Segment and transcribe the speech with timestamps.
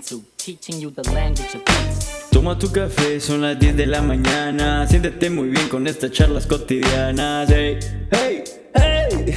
[0.00, 2.28] teaching you the language of peace.
[2.30, 4.86] Toma tu café, son las 10 de la mañana.
[4.86, 7.48] Siéntete muy bien con estas charlas cotidianas.
[7.50, 7.78] Hey,
[8.10, 8.44] hey,
[8.74, 9.34] hey.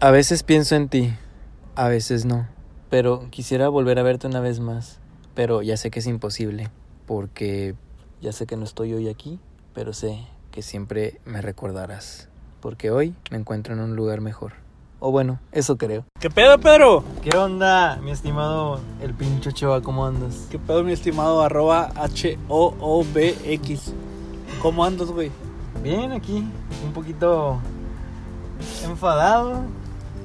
[0.00, 1.14] A veces pienso en ti,
[1.74, 2.48] a veces no.
[2.90, 4.98] Pero quisiera volver a verte una vez más.
[5.34, 6.70] Pero ya sé que es imposible,
[7.06, 7.74] porque
[8.20, 9.38] ya sé que no estoy hoy aquí,
[9.74, 10.18] pero sé
[10.50, 12.28] que siempre me recordarás.
[12.60, 14.61] Porque hoy me encuentro en un lugar mejor.
[15.04, 16.04] O bueno, eso creo.
[16.20, 17.02] ¿Qué pedo, Pedro?
[17.22, 19.82] ¿Qué onda, mi estimado el pincho Choa?
[19.82, 20.46] ¿Cómo andas?
[20.48, 21.42] ¿Qué pedo, mi estimado?
[21.42, 23.94] Arroba H-O-O-B-X.
[24.62, 25.32] ¿Cómo andas, güey?
[25.82, 26.46] Bien, aquí,
[26.86, 27.58] un poquito
[28.84, 29.62] enfadado,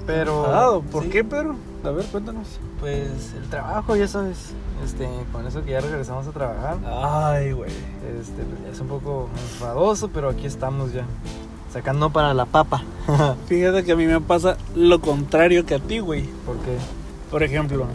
[0.05, 0.41] pero...
[0.41, 0.81] ¿Enfadado?
[0.83, 1.55] ¿Por sí, qué, Pedro?
[1.83, 2.47] A ver, cuéntanos.
[2.79, 4.53] Pues el trabajo, ya sabes.
[4.85, 6.77] Este, con eso que ya regresamos a trabajar.
[6.85, 7.71] Ay, güey.
[7.71, 11.03] Este, pues ya es un poco enfadoso, pero aquí estamos ya.
[11.71, 12.83] Sacando para la papa.
[13.47, 16.23] Fíjate que a mí me pasa lo contrario que a ti, güey.
[16.45, 16.77] Porque
[17.29, 17.85] Por ejemplo,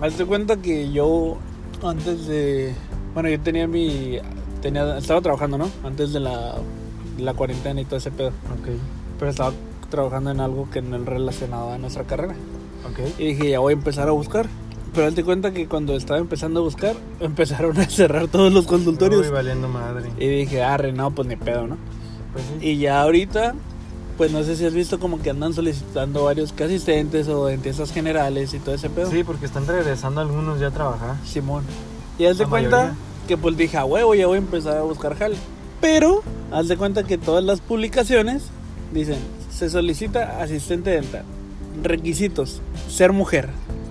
[0.00, 1.38] hazte cuenta que yo
[1.82, 2.74] antes de...
[3.14, 4.18] Bueno, yo tenía mi...
[4.60, 5.70] Tenía, estaba trabajando, ¿no?
[5.84, 6.54] Antes de la,
[7.18, 8.28] la cuarentena y todo ese pedo.
[8.28, 8.68] Ok,
[9.18, 9.52] Pero estaba
[9.88, 12.34] trabajando en algo que no es relacionado a nuestra carrera.
[12.90, 13.18] ok.
[13.18, 14.46] Y dije, ya voy a empezar a buscar.
[14.94, 19.22] Pero hazte cuenta que cuando estaba empezando a buscar, empezaron a cerrar todos los consultorios.
[19.26, 20.10] Uy, valiendo madre.
[20.18, 21.76] Y dije, arre, no, pues ni pedo, ¿no?
[22.32, 22.66] Pues sí.
[22.66, 23.54] Y ya ahorita,
[24.16, 27.92] pues no sé si has visto como que andan solicitando varios que asistentes o dentistas
[27.92, 29.10] generales y todo ese pedo.
[29.10, 31.16] Sí, porque están regresando algunos ya a trabajar.
[31.24, 31.64] Simón.
[32.18, 32.96] Y haz de cuenta mayoría.
[33.28, 35.36] que pues dije, a huevo, ya voy a empezar a buscar jale.
[35.80, 38.44] Pero, haz de cuenta que todas las publicaciones
[38.92, 39.18] dicen,
[39.50, 41.24] se solicita asistente dental.
[41.82, 43.50] Requisitos, ser mujer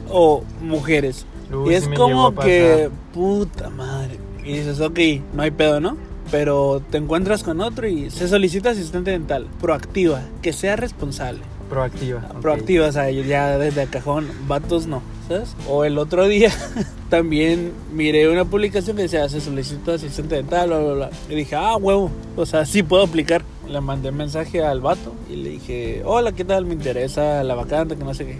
[0.09, 1.25] o mujeres.
[1.53, 4.19] Uy, y es como que, puta madre.
[4.43, 4.99] Y dices, ok,
[5.33, 5.97] no hay pedo, ¿no?
[6.31, 11.41] Pero te encuentras con otro y se solicita asistente dental, proactiva, que sea responsable.
[11.69, 12.21] Proactiva.
[12.41, 15.55] Proactiva, o sea, ya desde el cajón, vatos no, ¿sabes?
[15.67, 16.51] O el otro día
[17.09, 21.09] también miré una publicación que decía, se solicita asistente dental, bla, bla, bla.
[21.29, 23.43] Y dije, ah, huevo, o sea, sí puedo aplicar.
[23.67, 26.65] Le mandé mensaje al vato y le dije, hola, ¿qué tal?
[26.65, 28.39] Me interesa la vacante, que no sé qué.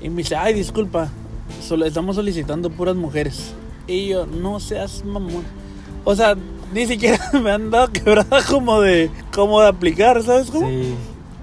[0.00, 1.10] Y me dice, ay, disculpa,
[1.60, 3.52] solo estamos solicitando puras mujeres.
[3.86, 5.44] Y yo, no seas mamón.
[6.04, 6.36] O sea,
[6.72, 10.68] ni siquiera me han dado quebrada como de, como de aplicar, ¿sabes cómo?
[10.68, 10.94] Sí.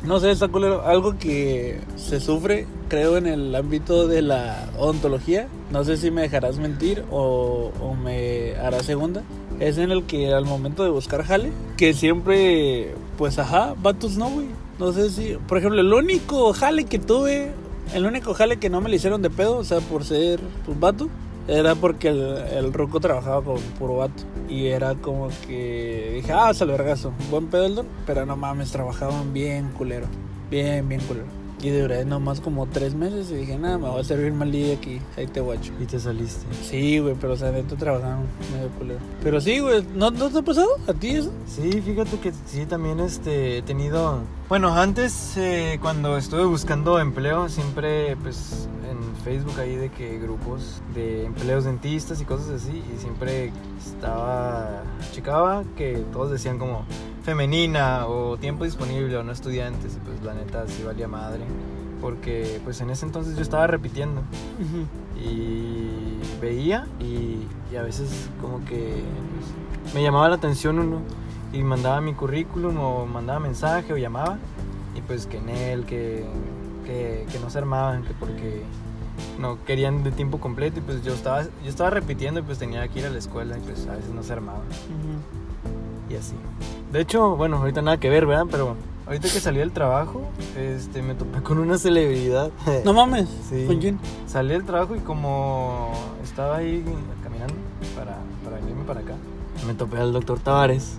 [0.04, 0.86] No sé, está culero.
[0.86, 5.48] Algo que se sufre, creo, en el ámbito de la odontología.
[5.72, 9.24] No sé si me dejarás mentir o, o me harás segunda.
[9.60, 14.30] Es en el que al momento de buscar jale, que siempre, pues ajá, vatos no,
[14.30, 14.48] güey.
[14.80, 17.52] No sé si, por ejemplo, el único jale que tuve,
[17.94, 20.80] el único jale que no me le hicieron de pedo, o sea, por ser pues
[20.80, 21.10] vato,
[21.50, 24.24] era porque el, el ruco trabajaba con puro vato.
[24.48, 27.88] Y era como que dije, ah, sal vergazo, buen pedo el don.
[28.06, 30.08] Pero no mames, trabajaban bien culero.
[30.50, 31.40] Bien, bien culero.
[31.62, 34.76] Y duré nomás como tres meses y dije, nada, me voy a servir mal día
[34.76, 35.74] aquí, ahí te guacho.
[35.82, 36.46] Y te saliste.
[36.64, 39.00] Sí, güey, pero o sea, trabajaban medio culero.
[39.22, 41.32] Pero sí, güey, ¿no, ¿no te ha pasado a ti eso?
[41.48, 44.22] Sí, fíjate que sí, también este, he tenido...
[44.48, 50.82] Bueno, antes eh, cuando estuve buscando empleo, siempre pues en Facebook ahí de que grupos
[50.94, 53.52] de empleos dentistas y cosas así, y siempre
[53.86, 56.86] estaba, checaba que todos decían como
[57.24, 61.44] femenina o tiempo disponible o no estudiantes, y pues la neta sí valía madre,
[62.02, 64.22] porque pues en ese entonces yo estaba repitiendo.
[65.22, 65.90] Y
[66.40, 69.04] veía y, y a veces como que
[69.84, 71.02] pues, me llamaba la atención uno
[71.52, 74.38] y mandaba mi currículum o mandaba mensaje o llamaba
[74.96, 76.26] y pues que en él, que,
[76.86, 78.64] que, que no se armaban, que porque
[79.40, 82.88] no querían de tiempo completo y pues yo estaba, yo estaba repitiendo y pues tenía
[82.90, 84.62] que ir a la escuela y pues a veces no se armaban
[86.10, 86.36] y así.
[86.92, 88.46] De hecho, bueno, ahorita nada que ver, ¿verdad?
[88.50, 90.24] Pero ahorita que salí del trabajo,
[90.58, 92.52] este, me topé con una celebridad.
[92.86, 93.66] No mames, Sí.
[93.68, 94.00] ¿con quién?
[94.28, 95.92] Salí del trabajo y como
[96.24, 96.84] estaba ahí
[97.24, 97.54] caminando
[97.96, 99.14] para, para venirme para acá,
[99.68, 100.98] me topé al doctor Tavares.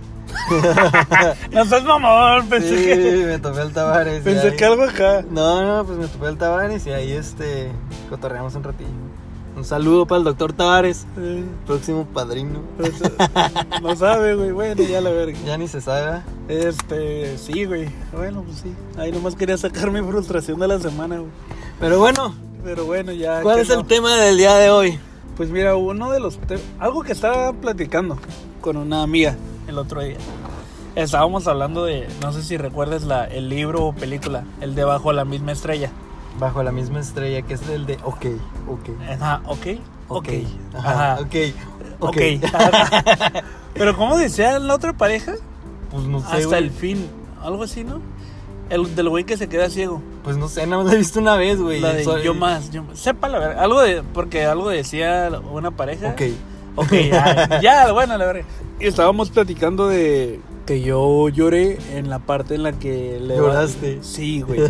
[1.51, 4.23] No seas mamón, pensé sí, que, me topé al Tavares.
[4.23, 5.23] pensé ahí- que algo acá.
[5.29, 7.71] No, no, pues me topé al Tavares y ahí este,
[8.09, 8.89] cotorreamos un ratillo.
[9.55, 11.05] Un saludo para el doctor Tavares,
[11.65, 12.61] próximo padrino.
[13.81, 15.37] no sabe, güey, bueno, ya la verga.
[15.45, 16.21] Ya ni se sabe.
[16.47, 17.89] Este, sí, güey.
[18.13, 18.73] Bueno, pues sí.
[18.97, 21.29] Ahí nomás quería sacar mi frustración de la semana, güey.
[21.81, 22.33] Pero bueno,
[22.63, 23.41] Pero bueno, ya.
[23.41, 23.75] ¿cuál es no.
[23.75, 24.99] el tema del día de hoy?
[25.35, 28.17] Pues mira, uno de los te- algo que estaba platicando
[28.61, 29.35] con una amiga
[29.67, 30.17] el otro día.
[30.95, 35.13] Estábamos hablando de, no sé si recuerdas la, el libro o película, el de Bajo
[35.13, 35.89] la misma estrella.
[36.39, 38.25] Bajo la misma estrella, que es el de Ok,
[38.67, 38.89] Ok.
[39.09, 39.67] Ajá, ok,
[40.09, 40.27] ok.
[40.73, 41.35] Ajá, Ajá, ok.
[41.99, 42.17] ok.
[42.53, 43.43] Ajá.
[43.73, 45.33] Pero ¿cómo decía la otra pareja?
[45.91, 46.63] Pues no sé, Hasta güey.
[46.63, 47.07] el fin,
[47.41, 47.99] algo así, ¿no?
[48.69, 50.01] El del güey que se queda ciego.
[50.23, 51.81] Pues no sé, nada más la he visto una vez, güey.
[51.81, 52.97] La de Soy- yo más, yo más.
[52.99, 53.63] Sepa la verdad.
[53.63, 54.01] Algo de.
[54.13, 56.09] Porque algo decía una pareja.
[56.09, 56.21] Ok.
[56.75, 58.43] Ok, ya, ya, bueno, la verdad.
[58.79, 63.99] Estábamos platicando de que yo lloré en la parte en la que le ¿Lloraste?
[64.01, 64.61] Sí, güey.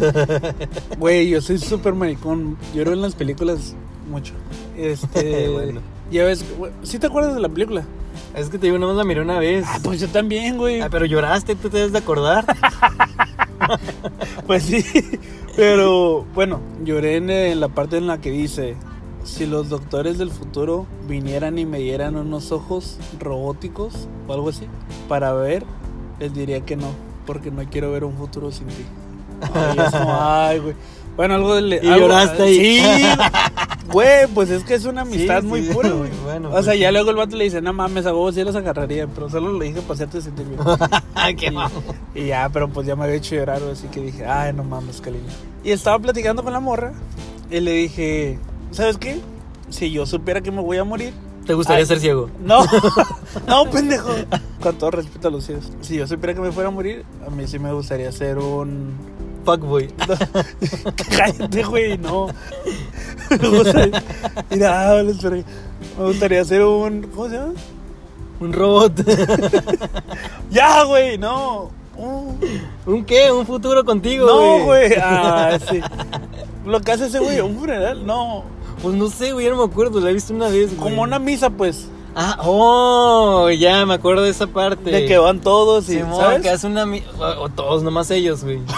[0.98, 2.58] Güey, yo soy súper maricón.
[2.74, 3.76] Lloro en las películas
[4.10, 4.34] mucho.
[4.78, 5.50] Este.
[5.52, 5.82] Bueno.
[6.12, 7.86] Ya ves, güey, ¿sí te acuerdas de la película?
[8.36, 9.64] Es que te digo, nada más la miré una vez.
[9.66, 10.82] Ah, pues yo también, güey.
[10.82, 12.46] Ah, pero lloraste, tú te debes de acordar.
[14.48, 14.84] Pues sí.
[15.56, 18.76] Pero bueno, lloré en, la parte en la que dice.
[19.24, 24.68] Si los doctores del futuro vinieran y me dieran unos ojos robóticos o algo así
[25.08, 25.64] para ver,
[26.20, 26.88] les diría que no,
[27.26, 28.86] porque no quiero ver un futuro sin ti.
[29.54, 30.76] Ay, es como, ay, güey.
[31.16, 31.80] Bueno, algo de...
[31.84, 32.60] Y lloraste ahí.
[32.80, 32.84] Sí,
[33.92, 35.74] güey, pues es que es una amistad Sí, muy sí.
[35.74, 36.10] pura, güey.
[36.24, 36.80] Bueno, o pues sea, sí.
[36.80, 39.52] ya luego el vato le dice, no mames, a huevos sí los agarraría, pero solo
[39.52, 40.60] lo dije para hacerte sentir bien.
[41.38, 41.54] Qué
[42.16, 42.22] Y-.
[42.24, 45.02] Y ya, pero pues ya me había hecho llorar, así que dije, ay, no mames,
[45.02, 45.28] cariño.
[45.64, 46.94] Y estaba platicando con la morra
[47.52, 48.40] y le dije,
[48.72, 49.20] ¿sabes qué?
[49.70, 51.14] Si yo supiera que me voy a morir.
[51.46, 51.86] ¿Te gustaría Ay.
[51.88, 52.30] ser ciego?
[52.44, 52.64] No,
[53.48, 54.12] no, pendejo.
[54.62, 55.72] Con todo respeto a los ciegos.
[55.82, 58.94] Si yo supiera que me fuera a morir, a mí sí me gustaría ser un.
[59.44, 59.88] Fuckboy.
[61.18, 62.28] Cállate, güey, no.
[63.42, 64.04] Me gustaría.
[64.52, 65.04] Mira.
[65.98, 67.04] Me gustaría ser un.
[67.08, 67.54] ¿Cómo se llama?
[68.40, 68.94] Un robot.
[70.52, 71.72] Ya, güey, no.
[71.96, 72.38] Un-
[72.86, 73.32] ¿Un qué?
[73.32, 74.92] ¿Un futuro contigo, No, güey.
[75.02, 75.80] Ah, sí.
[76.66, 78.44] Lo que hace ese güey, un funeral, no.
[78.82, 80.90] Pues no sé, güey, ya no me acuerdo, la he visto una vez, güey.
[80.92, 81.88] Como una misa, pues.
[82.16, 84.90] Ah, oh, ya me acuerdo de esa parte.
[84.92, 86.42] De que van todos y, Simón, ¿sabes?
[86.42, 86.86] que hace una...
[86.86, 88.60] mi- O, o todos, nomás ellos, güey.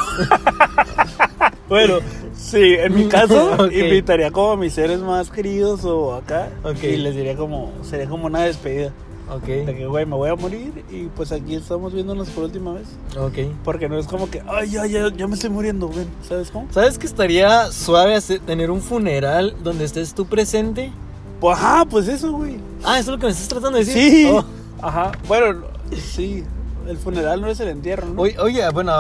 [1.70, 1.96] Bueno,
[2.36, 3.72] sí, en mi caso, Ok.
[3.72, 6.50] invitaría como a mis seres más queridos o acá.
[6.64, 6.84] Ok.
[6.84, 8.92] Y les diría como, sería como una despedida.
[9.36, 12.74] Ok, De que, güey, me voy a morir y pues aquí estamos viéndonos por última
[12.74, 12.88] vez.
[13.18, 13.54] ok.
[13.64, 16.06] Porque no es como que, ay, ya, ya, ya me estoy muriendo, güey.
[16.28, 16.68] ¿Sabes cómo?
[16.72, 20.92] ¿Sabes que estaría suave tener un funeral donde estés tú presente?
[21.40, 22.58] Pues, ajá, pues eso, güey.
[22.84, 24.12] Ah, ¿eso es lo que me estás tratando de decir?
[24.12, 24.30] Sí.
[24.32, 24.44] Oh.
[24.82, 25.12] Ajá.
[25.28, 25.66] Bueno,
[25.96, 26.44] sí.
[26.88, 28.22] El funeral no es el entierro, ¿no?
[28.22, 28.92] Oye, oye, bueno,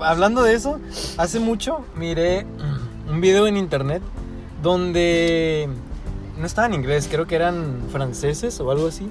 [0.00, 0.78] hablando de eso,
[1.16, 2.44] hace mucho miré
[3.10, 4.02] un video en internet
[4.62, 5.68] donde
[6.38, 9.08] no estaba en inglés, creo que eran franceses o algo así.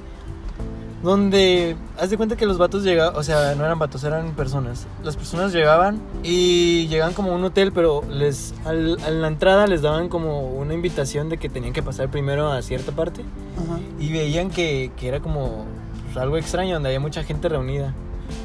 [1.04, 4.86] Donde, haz de cuenta que los vatos llegaban, o sea, no eran vatos, eran personas.
[5.04, 9.66] Las personas llegaban y llegaban como a un hotel, pero les, al, a la entrada
[9.68, 13.22] les daban como una invitación de que tenían que pasar primero a cierta parte.
[13.56, 13.80] Ajá.
[13.98, 15.66] Y veían que, que era como
[16.06, 17.94] pues, algo extraño, donde había mucha gente reunida.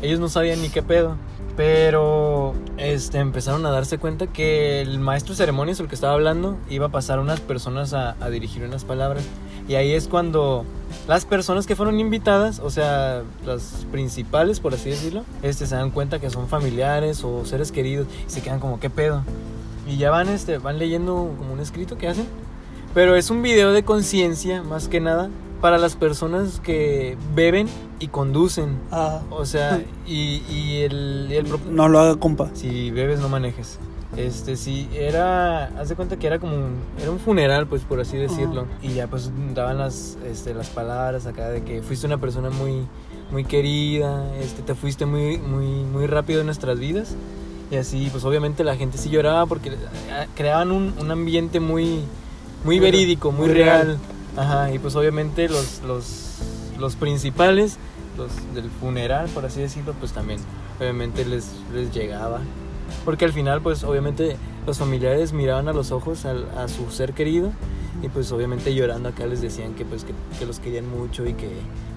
[0.01, 1.17] Ellos no sabían ni qué pedo.
[1.56, 6.87] Pero este, empezaron a darse cuenta que el maestro ceremonias, el que estaba hablando, iba
[6.87, 9.25] a pasar a unas personas a, a dirigir unas palabras.
[9.69, 10.65] Y ahí es cuando
[11.06, 15.91] las personas que fueron invitadas, o sea, las principales, por así decirlo, este, se dan
[15.91, 19.23] cuenta que son familiares o seres queridos y se quedan como, ¿qué pedo?
[19.87, 22.27] Y ya van, este, van leyendo como un escrito que hacen.
[22.95, 25.29] Pero es un video de conciencia, más que nada,
[25.64, 27.69] para las personas que beben
[27.99, 28.76] y conducen.
[28.93, 32.50] Ah, O sea, y, y el, el no lo haga, compa.
[32.52, 33.78] Si bebes, no manejes.
[34.14, 35.69] Este, sí, era.
[35.81, 36.75] Haz de cuenta que era como un.
[37.00, 38.66] Era un funeral, pues, por así decirlo.
[38.82, 42.87] Y ya, pues, daban las, este, las palabras acá de que fuiste una persona muy.
[43.32, 47.15] Muy querida, este, te fuiste muy, muy, muy rápido en nuestras vidas.
[47.70, 49.77] Y así, pues, obviamente la gente sí lloraba porque eh,
[50.36, 52.00] creaban un, un ambiente muy.
[52.65, 53.86] Muy Muy verídico, muy, muy real.
[53.86, 53.98] real.
[54.36, 56.38] Ajá, y pues, obviamente los, los,
[56.79, 57.76] los principales,
[58.17, 60.41] los del funeral, por así decirlo, pues también,
[60.81, 62.41] obviamente les, les llegaba.
[63.05, 64.36] Porque al final, pues obviamente
[64.67, 67.50] los familiares miraban a los ojos al- a, su ser querido
[68.03, 71.34] y pues obviamente llorando acá les decían que pues que, que los querían mucho y
[71.34, 71.48] que,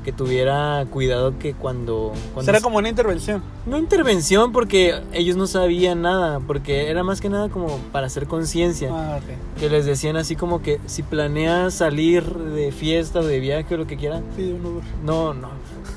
[0.07, 2.13] que tuviera cuidado que cuando...
[2.33, 3.43] cuando Será como una intervención.
[3.65, 8.25] No intervención porque ellos no sabían nada, porque era más que nada como para hacer
[8.25, 8.87] conciencia.
[8.89, 9.59] Ah, ok.
[9.59, 13.77] Que les decían así como que si planeas salir de fiesta o de viaje o
[13.79, 14.83] lo que quieran, Pide un Uber.
[15.03, 15.49] no, no,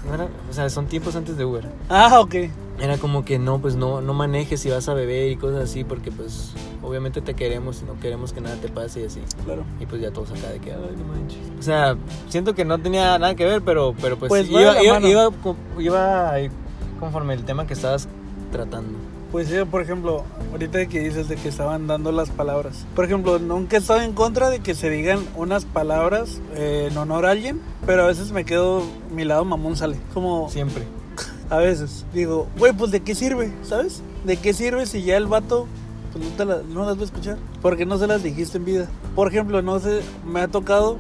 [0.09, 1.69] no era- o sea, son tiempos antes de Uber.
[1.89, 2.35] Ah, ok.
[2.81, 5.85] Era como que no, pues no, no manejes si vas a beber y cosas así,
[5.85, 9.21] porque pues obviamente te queremos y no queremos que nada te pase y así.
[9.45, 9.65] Claro.
[9.81, 11.39] Y pues ya todos acá de que, ay, no manches.
[11.59, 11.97] O sea,
[12.29, 15.31] siento que no tenía nada que ver, pero, pero pues, Pues iba, iba, iba
[15.79, 16.33] iba
[16.99, 18.09] conforme el tema que estabas
[18.51, 18.99] tratando.
[19.33, 22.85] Pues sí, por ejemplo, ahorita que dices de que estaban dando las palabras.
[22.97, 26.99] Por ejemplo, nunca he estado en contra de que se digan unas palabras eh, en
[26.99, 28.83] honor a alguien, pero a veces me quedo,
[29.15, 29.99] mi lado mamón sale.
[30.13, 30.85] Como Siempre.
[31.51, 34.03] A veces digo, güey, pues de qué sirve, ¿sabes?
[34.25, 35.67] ¿De qué sirve si ya el vato
[36.13, 37.37] pues no, te la- no las va a escuchar?
[37.63, 38.89] Porque no se las dijiste en vida.
[39.15, 40.97] Por ejemplo, no sé, me ha tocado,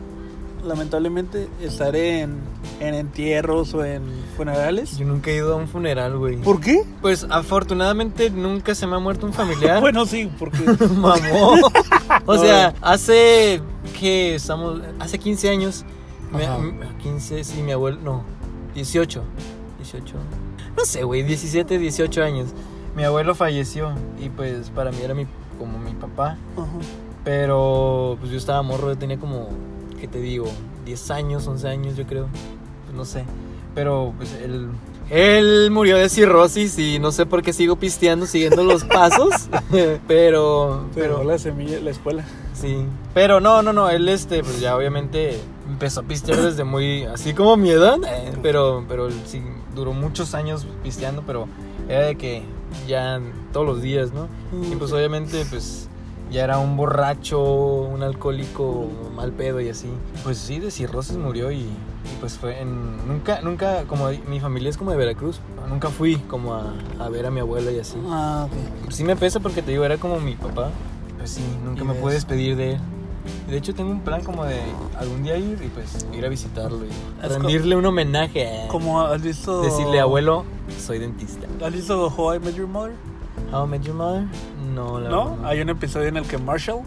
[0.64, 2.38] lamentablemente, estar en,
[2.80, 4.02] en entierros o en
[4.36, 4.98] funerales.
[4.98, 6.36] Yo nunca he ido a un funeral, güey.
[6.36, 6.82] ¿Por qué?
[7.00, 9.80] Pues afortunadamente nunca se me ha muerto un familiar.
[9.80, 10.58] Bueno, sí, porque
[10.96, 11.54] Mamó.
[12.26, 13.60] O sea, hace
[13.98, 15.84] que estamos hace 15 años
[16.32, 16.56] me- Ajá.
[16.58, 18.22] m- 15, sí, mi abuelo, no,
[18.74, 19.22] 18.
[19.92, 20.14] 18.
[20.76, 22.48] No sé, güey, 17, 18 años.
[22.96, 25.26] Mi abuelo falleció y pues para mí era mi
[25.58, 26.66] como mi papá, Ajá.
[27.22, 29.48] pero pues yo estaba morro, yo tenía como
[30.00, 30.46] ¿qué te digo?
[30.86, 32.26] 10 años, 11 años, yo creo.
[32.86, 33.24] Pues no sé.
[33.74, 34.68] Pero pues él
[35.10, 39.98] él murió de cirrosis y no sé por qué sigo pisteando siguiendo los pasos, pero
[40.08, 42.24] pero pero la semilla, la escuela.
[42.54, 42.84] Sí.
[43.14, 45.38] Pero no, no, no, él este, pues ya obviamente
[45.70, 49.42] empezó a pistear desde muy, así como mi edad, eh, pero, pero sí
[49.74, 51.46] duró muchos años pisteando, pero
[51.88, 52.42] era de que
[52.86, 53.20] ya
[53.52, 54.28] todos los días, ¿no?
[54.70, 55.88] Y pues obviamente pues
[56.30, 59.88] ya era un borracho, un alcohólico mal pedo y así.
[60.22, 61.68] Pues sí, de cirrosis murió y, y,
[62.20, 66.54] pues fue en, nunca, nunca, como mi familia es como de Veracruz, nunca fui como
[66.54, 67.96] a, a ver a mi abuela y así.
[68.08, 68.92] Ah, ok.
[68.92, 70.70] Sí me pesa porque te digo, era como mi papá.
[71.18, 72.02] Pues sí, nunca me ves.
[72.02, 72.80] pude despedir de él.
[73.48, 74.60] De hecho tengo un plan como de
[74.98, 76.88] algún día ir y pues ir a visitarlo y
[77.24, 78.64] Es co- rendirle un homenaje.
[78.68, 79.60] Como has visto.
[79.62, 80.44] Decirle, abuelo,
[80.78, 81.46] soy dentista.
[81.64, 82.92] ¿Has visto How I Met Your Mother?
[83.52, 84.24] How I Met Your Mother?
[84.74, 85.30] No, la ¿No?
[85.36, 86.82] verdad Hay un episodio en el que Marshall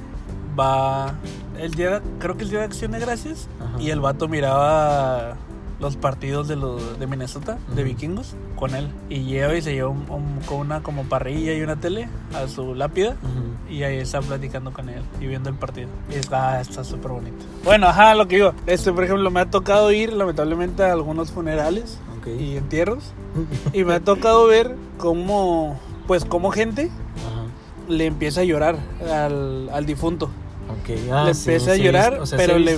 [0.59, 1.13] va.
[1.59, 3.47] Él llega, creo que el día de Acción de Gracias.
[3.59, 3.79] Ajá.
[3.81, 5.35] Y el vato miraba
[5.83, 8.87] los partidos de los de Minnesota, de vikingos, con él.
[9.09, 12.47] Y lleva y se lleva un- un- con una como parrilla y una tele a
[12.47, 13.11] su lápida.
[13.21, 13.71] Ujú.
[13.73, 15.89] Y ahí está platicando con él y viendo el partido.
[16.09, 17.43] Y está está súper bonito.
[17.65, 18.53] Bueno, ajá, lo que digo.
[18.65, 22.27] Este, por ejemplo, me ha tocado ir lamentablemente a algunos funerales Ok.
[22.39, 23.11] y entierros.
[23.73, 27.45] y me ha tocado ver cómo, pues, cómo gente Ajá.
[27.89, 28.77] le empieza a llorar
[29.11, 30.27] al, al difunto.
[30.69, 30.97] Ok.
[31.11, 32.77] Ah, le sí, empecé a sí he llorar, o sea, pero le,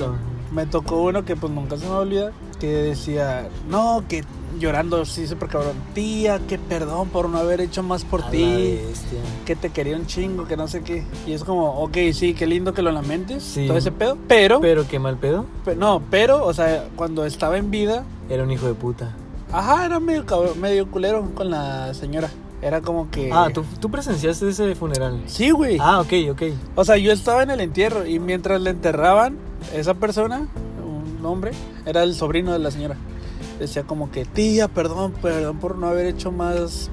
[0.52, 4.24] me tocó uno que pues nunca se me va a olvidar, que decía, no, que
[4.60, 8.80] llorando, sí, súper cabrón, tía, que perdón por no haber hecho más por ti,
[9.46, 11.04] que te quería un chingo, que no sé qué.
[11.28, 13.68] Y es como, ok, sí, qué lindo que lo lamentes, Sí.
[13.68, 15.46] todo ese pedo, pero, Pero qué mal pedo.
[15.66, 19.12] pe- no, pero, o sea, cuando estaba en vida, Era un hijo de puta.
[19.52, 20.24] ajá, era medio,
[20.60, 22.30] medio culero con la señora.
[22.62, 23.30] Era como que...
[23.32, 25.22] Ah, ¿tú, tú presenciaste ese funeral.
[25.28, 25.78] Sí, güey.
[25.80, 26.42] Ah, ok, ok.
[26.76, 29.38] O sea, yo estaba en el entierro y mientras le enterraban,
[29.76, 30.48] esa persona,
[31.19, 31.51] un hombre,
[31.86, 32.95] era el sobrino de la señora.
[33.60, 36.89] Decía como que, tía, perdón, perdón por no haber hecho más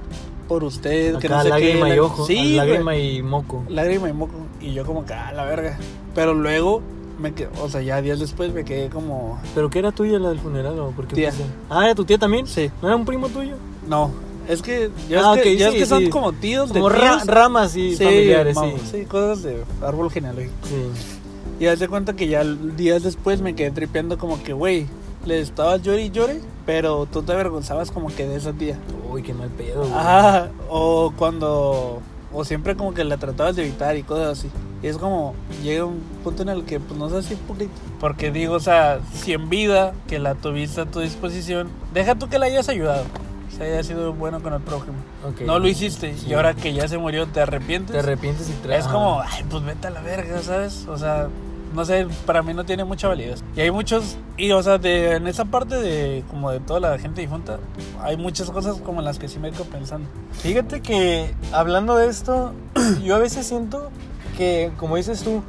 [0.49, 1.19] por usted.
[1.19, 1.97] que Acá no sé lágrima qué.
[1.97, 2.27] y ojo.
[2.27, 3.17] Sí, lágrima güey.
[3.19, 3.65] y moco.
[3.69, 4.35] Lágrima y moco.
[4.61, 5.79] Y yo como que, ah, la verga.
[6.15, 6.83] Pero luego,
[7.21, 10.29] me quedé, o sea, ya días después me quedé como, ¿Pero qué era tuya la
[10.31, 11.33] del funeral o por qué Tía.
[11.71, 12.47] Ah, ¿era tu tía también?
[12.47, 13.55] sí, ¿No era un primo tuyo?
[13.89, 14.11] no.
[14.49, 16.11] Es que, ya Ah, es que, ok, ya sí, es que son sí.
[16.11, 17.27] como tíos Como de ra- tíos.
[17.29, 18.99] ramas y Sí, familiares, vamos, sí.
[18.99, 20.53] sí, cosas de árbol genealógico.
[20.65, 21.21] Sí.
[21.63, 24.89] Y haz de cuenta que ya días después me quedé tripeando como que, güey,
[25.25, 28.77] le estabas llore y llore, pero tú te avergonzabas como que de esa tía.
[29.09, 29.93] Uy, qué mal pedo, güey.
[29.95, 32.03] Ajá, o cuando,
[32.33, 34.51] o siempre como que la tratabas de evitar y cosas así.
[34.83, 37.71] Y es como, llega un punto en el que, pues no sé si poquito.
[38.01, 42.29] Porque digo, o sea, si en vida que la tuviste a tu disposición, deja tú
[42.29, 43.05] que la hayas ayudado.
[43.53, 44.97] O sea, haya sido bueno con el prójimo.
[45.25, 45.43] Ok.
[45.43, 46.27] No lo hiciste Sí.
[46.31, 47.93] y ahora que ya se murió, ¿te arrepientes?
[47.93, 48.87] Te arrepientes y traes.
[48.87, 50.87] Es como, ay, pues vete a la verga, ¿sabes?
[50.89, 51.29] O sea,
[51.75, 53.43] no sé, para mí no tiene mucha validez.
[53.57, 56.99] Y hay muchos, y o sea, de, en esa parte de como de toda la
[56.99, 57.59] gente difunta,
[58.01, 60.09] hay muchas cosas como las que sí me quedo pensando.
[60.33, 62.53] Fíjate que hablando de esto,
[63.05, 63.91] yo a veces siento
[64.37, 65.43] que, como dices tú,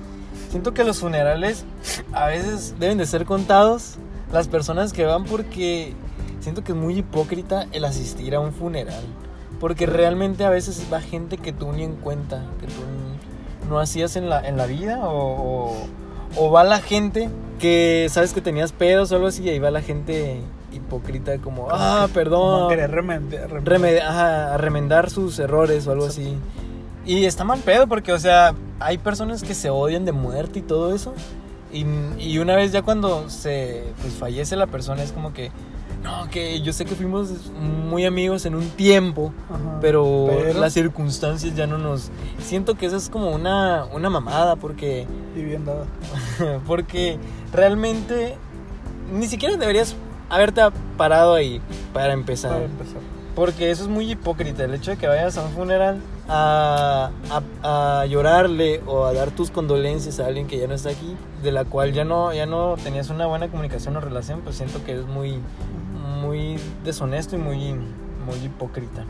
[0.50, 1.66] siento que los funerales
[2.12, 3.96] a veces deben de ser contados
[4.32, 5.94] las personas que van porque
[6.40, 9.04] siento que es muy hipócrita el asistir a un funeral.
[9.60, 12.74] Porque realmente a veces va gente que tú ni en cuenta, que tú
[13.70, 15.74] no hacías en la, en la vida o,
[16.36, 19.72] o va la gente que sabes que tenías pedos o algo así y ahí va
[19.72, 20.42] la gente
[20.74, 22.62] hipócrita como, ah, perdón.
[22.62, 22.92] Como querer
[24.02, 26.36] ajá, remendar sus errores o algo así.
[27.06, 30.62] Y está mal pedo porque, o sea, hay personas que se odian de muerte y
[30.62, 31.14] todo eso.
[31.72, 31.86] Y,
[32.20, 35.52] y una vez ya cuando se pues, fallece la persona es como que,
[36.04, 37.30] no, que yo sé que fuimos
[37.60, 39.80] muy amigos en un tiempo, Ajá.
[39.82, 42.12] pero, Pero- las circunstancias ya no nos...
[42.40, 45.86] Siento que eso es como una, una mamada porque, Y bien dada.
[46.68, 47.18] porque
[47.54, 48.36] realmente
[49.14, 49.96] ni siquiera deberías
[50.30, 50.62] haberte
[50.98, 51.62] parado ahí
[51.94, 52.52] para empezar.
[52.52, 53.02] Para empezar.
[53.36, 57.10] Porque eso es muy hipócrita, el hecho de que vayas a un funeral a,
[57.64, 61.16] a- a llorarle o a dar tus condolencias a alguien que ya no está aquí,
[61.42, 64.84] de la cual ya no, ya no tenías una buena comunicación o relación, pues siento
[64.86, 65.40] que es muy,
[66.24, 69.06] muy deshonesto y muy, muy hipócrita.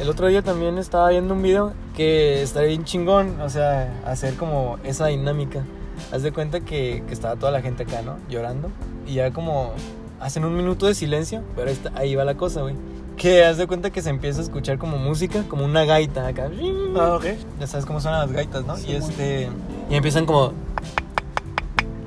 [0.00, 4.34] El otro día también estaba viendo un video que estaría bien chingón, o sea, hacer
[4.34, 5.64] como esa dinámica.
[6.12, 8.16] Haz de cuenta que, que estaba toda la gente acá, ¿no?
[8.28, 8.70] Llorando.
[9.06, 9.72] Y ya como
[10.20, 12.76] hacen un minuto de silencio, pero ahí, ahí va la cosa, güey.
[13.16, 16.48] Que haz de cuenta que se empieza a escuchar como música, como una gaita acá.
[16.96, 17.24] Ah, ok.
[17.58, 18.76] Ya sabes cómo suenan las gaitas, ¿no?
[18.76, 19.48] Sí, y este.
[19.90, 20.52] Y empiezan como.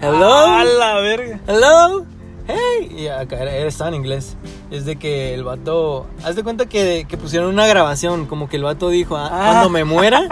[0.02, 0.78] ¡A Hello.
[0.80, 1.40] la verga!
[1.48, 2.06] Hello.
[2.54, 2.96] Hey.
[2.98, 4.36] Y acá estaba en inglés.
[4.70, 6.06] Es de que el vato.
[6.24, 8.26] Haz de cuenta que, que pusieron una grabación.
[8.26, 9.46] Como que el vato dijo: "Ah, Ah.
[9.52, 10.28] Cuando me muera,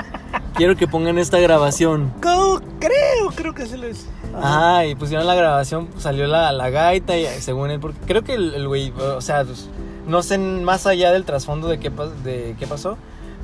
[0.55, 2.11] quiero que pongan esta grabación.
[2.21, 4.07] Co- Creo, creo que se les.
[4.35, 8.35] Ajá, y pusieron la grabación, salió la, la gaita y según él, porque creo que
[8.35, 9.67] el güey, o sea, pues,
[10.07, 11.89] no sé más allá del trasfondo de qué,
[12.23, 12.97] de qué pasó,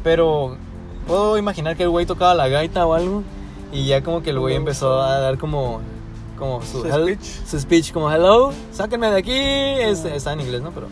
[0.03, 0.55] pero
[1.07, 3.23] puedo imaginar que el güey tocaba la gaita o algo
[3.73, 5.81] y ya como que el güey empezó a dar como,
[6.37, 7.19] como su, Su speech.
[7.47, 10.71] su speech, como hello, sáquenme de aquí, es, está en inglés, ¿no?
[10.71, 10.87] Pero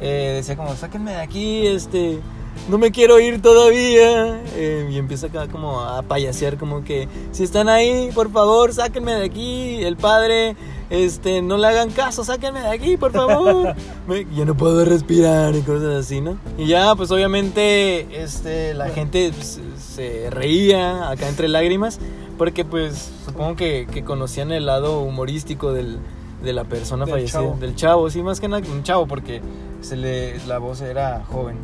[0.00, 2.20] eh, decía como, sáquenme de aquí, este,
[2.68, 4.40] no me quiero ir todavía.
[4.54, 9.14] eh, y empieza acá como a payasear, como que, si están ahí, por favor, sáquenme
[9.14, 9.82] de aquí.
[9.82, 10.56] El padre,
[10.90, 13.74] este, no le hagan caso, sáquenme de aquí, por favor.
[14.08, 16.36] Me- ya no puedo respirar y cosas así, ¿no?
[16.56, 19.60] Y ya, pues obviamente, este, la gente pues,
[19.96, 21.98] se reía acá entre lágrimas,
[22.38, 25.98] porque pues supongo que, que conocían el lado humorístico del,
[26.42, 27.56] de la persona Del fallecida, chavo.
[27.60, 29.42] del chavo, sí, más que nada un chavo, porque
[29.80, 31.56] se le, la voz era joven.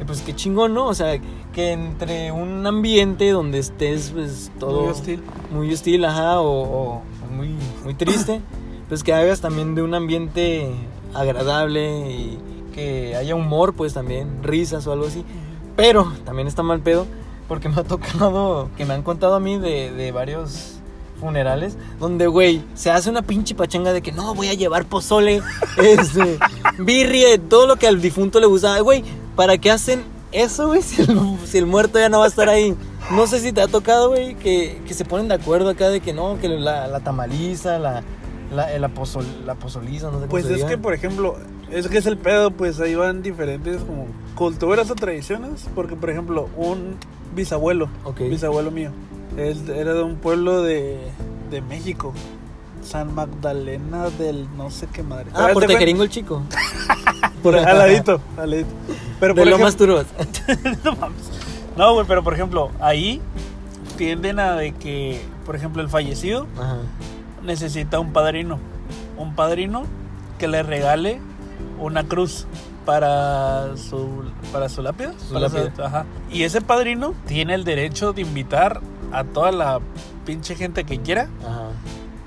[0.00, 0.86] Y pues qué chingón, ¿no?
[0.86, 1.18] O sea,
[1.52, 4.82] que entre un ambiente donde estés, pues todo.
[4.82, 5.22] Muy hostil.
[5.52, 7.02] Muy hostil, ajá, o, o
[7.34, 8.40] muy, muy triste,
[8.88, 10.70] pues que hagas también de un ambiente
[11.14, 12.38] agradable y
[12.74, 15.24] que haya humor, pues también, risas o algo así.
[15.74, 17.06] Pero también está mal pedo,
[17.48, 20.74] porque me ha tocado, que me han contado a mí de, de varios
[21.18, 25.42] funerales, donde, güey, se hace una pinche pachanga de que no, voy a llevar pozole,
[25.78, 26.38] este,
[26.78, 28.78] birria, todo lo que al difunto le gustaba.
[28.80, 29.02] Güey,
[29.34, 32.48] ¿para qué hacen eso, güey, si el, si el muerto ya no va a estar
[32.48, 32.76] ahí?
[33.10, 36.00] No sé si te ha tocado, güey, que, que se ponen de acuerdo acá de
[36.00, 38.02] que no, que la, la tamaliza, la,
[38.54, 40.68] la, la, pozol, la pozoliza, no sé cómo Pues se es diga.
[40.68, 41.36] que, por ejemplo,
[41.70, 45.66] es que es el pedo, pues ahí van diferentes como culturas o tradiciones.
[45.74, 46.96] Porque, por ejemplo, un
[47.34, 48.20] bisabuelo, Ok.
[48.20, 48.90] bisabuelo mío,
[49.36, 50.98] él era de un pueblo de,
[51.50, 52.12] de México,
[52.82, 55.26] San Magdalena del no sé qué madre.
[55.34, 56.42] Ah, Pero por Tejeringo el chico.
[57.42, 58.68] Por al ladito, al ladito.
[59.20, 60.84] Pero de por Lomas ejemplo, Turbas.
[60.84, 61.20] no mames.
[61.76, 63.20] No, güey, pero por ejemplo, ahí
[63.96, 66.78] tienden a de que, por ejemplo, el fallecido Ajá.
[67.48, 68.58] Necesita un padrino.
[69.16, 69.82] Un padrino
[70.38, 71.20] que le regale
[71.80, 72.46] una cruz
[72.86, 75.12] para su para su lápida.
[75.18, 75.86] Su Para lápida.
[75.86, 76.06] ajá.
[76.30, 78.80] Y ese padrino tiene el derecho de invitar
[79.12, 79.80] a toda la
[80.24, 81.68] pinche gente que quiera Ajá.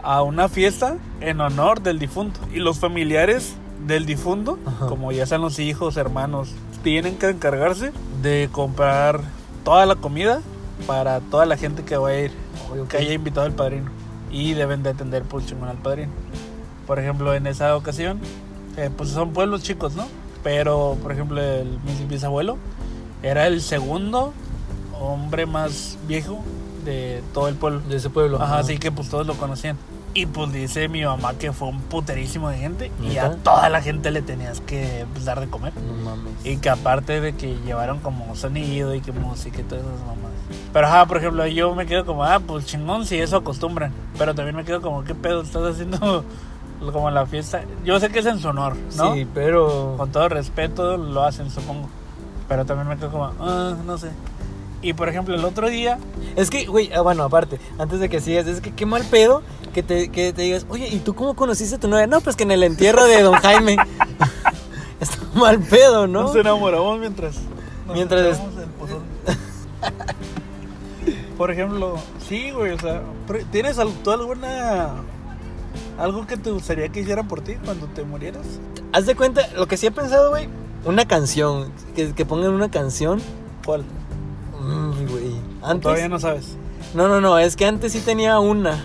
[0.04, 2.40] a una fiesta en honor del difunto.
[2.54, 3.56] Y los familiares
[3.88, 4.88] del difunto, Ajá.
[4.88, 6.54] como ya sean los hijos, hermanos,
[6.84, 9.22] tienen que encargarse de comprar
[9.64, 10.42] toda la comida
[10.88, 12.32] para toda la gente que va a ir,
[12.90, 13.90] que haya invitado al padrino.
[14.32, 16.12] Y deben de atender pues chingón al padrino.
[16.88, 18.20] Por ejemplo, en esa ocasión,
[18.78, 20.08] eh, pues son pueblos chicos, ¿no?
[20.44, 22.58] Pero, por ejemplo, el, mi bisabuelo
[23.22, 24.34] era el segundo
[25.00, 26.44] hombre más viejo
[26.86, 27.82] de todo el pueblo.
[27.82, 28.42] De ese pueblo.
[28.42, 29.78] Ajá, así que pues todos lo conocían.
[30.14, 33.82] Y pues dice mi mamá que fue un puterísimo de gente y a toda la
[33.82, 35.74] gente le tenías que pues, dar de comer.
[35.76, 36.34] No mames.
[36.44, 40.32] Y que aparte de que llevaron como sonido y que música y todas esas mamás.
[40.74, 43.94] Pero ajá, por ejemplo, yo me quedo como, ah, pues chingón si eso acostumbran.
[44.18, 46.26] Pero también me quedo como, ¿qué pedo estás haciendo
[46.92, 47.64] como la fiesta?
[47.86, 49.14] Yo sé que es en su honor, ¿no?
[49.14, 49.96] Sí, pero.
[49.98, 51.90] Con todo respeto lo hacen, supongo.
[52.50, 54.12] Pero también me quedo como, ah, no sé.
[54.82, 56.00] Y por ejemplo, el otro día,
[56.36, 59.44] Es que, güey, ah, bueno, aparte, antes de que sigas, es que qué mal pedo
[59.74, 62.08] que te, que te digas, oye, ¿y tú cómo conociste a tu novia?
[62.08, 63.78] No, pues que en el entierro de Don Jaime.
[65.00, 66.24] Está mal pedo, ¿no?
[66.24, 67.36] Nos enamoramos mientras.
[67.88, 69.02] nos Mientras- el pozole.
[71.38, 71.96] Por ejemplo,
[72.30, 73.02] sí, güey, o sea,
[73.52, 74.92] ¿tienes tú alguna.
[75.98, 78.46] algo que te gustaría que hicieran por ti cuando te murieras?
[78.94, 80.50] Haz de cuenta, lo que sí he pensado, güey,
[80.86, 83.20] una canción, que, que pongan una canción.
[83.66, 83.84] ¿Cuál?
[85.62, 85.84] Antes.
[85.84, 86.58] Todavía no sabes.
[86.94, 88.84] No, no, no, es que antes sí tenía una.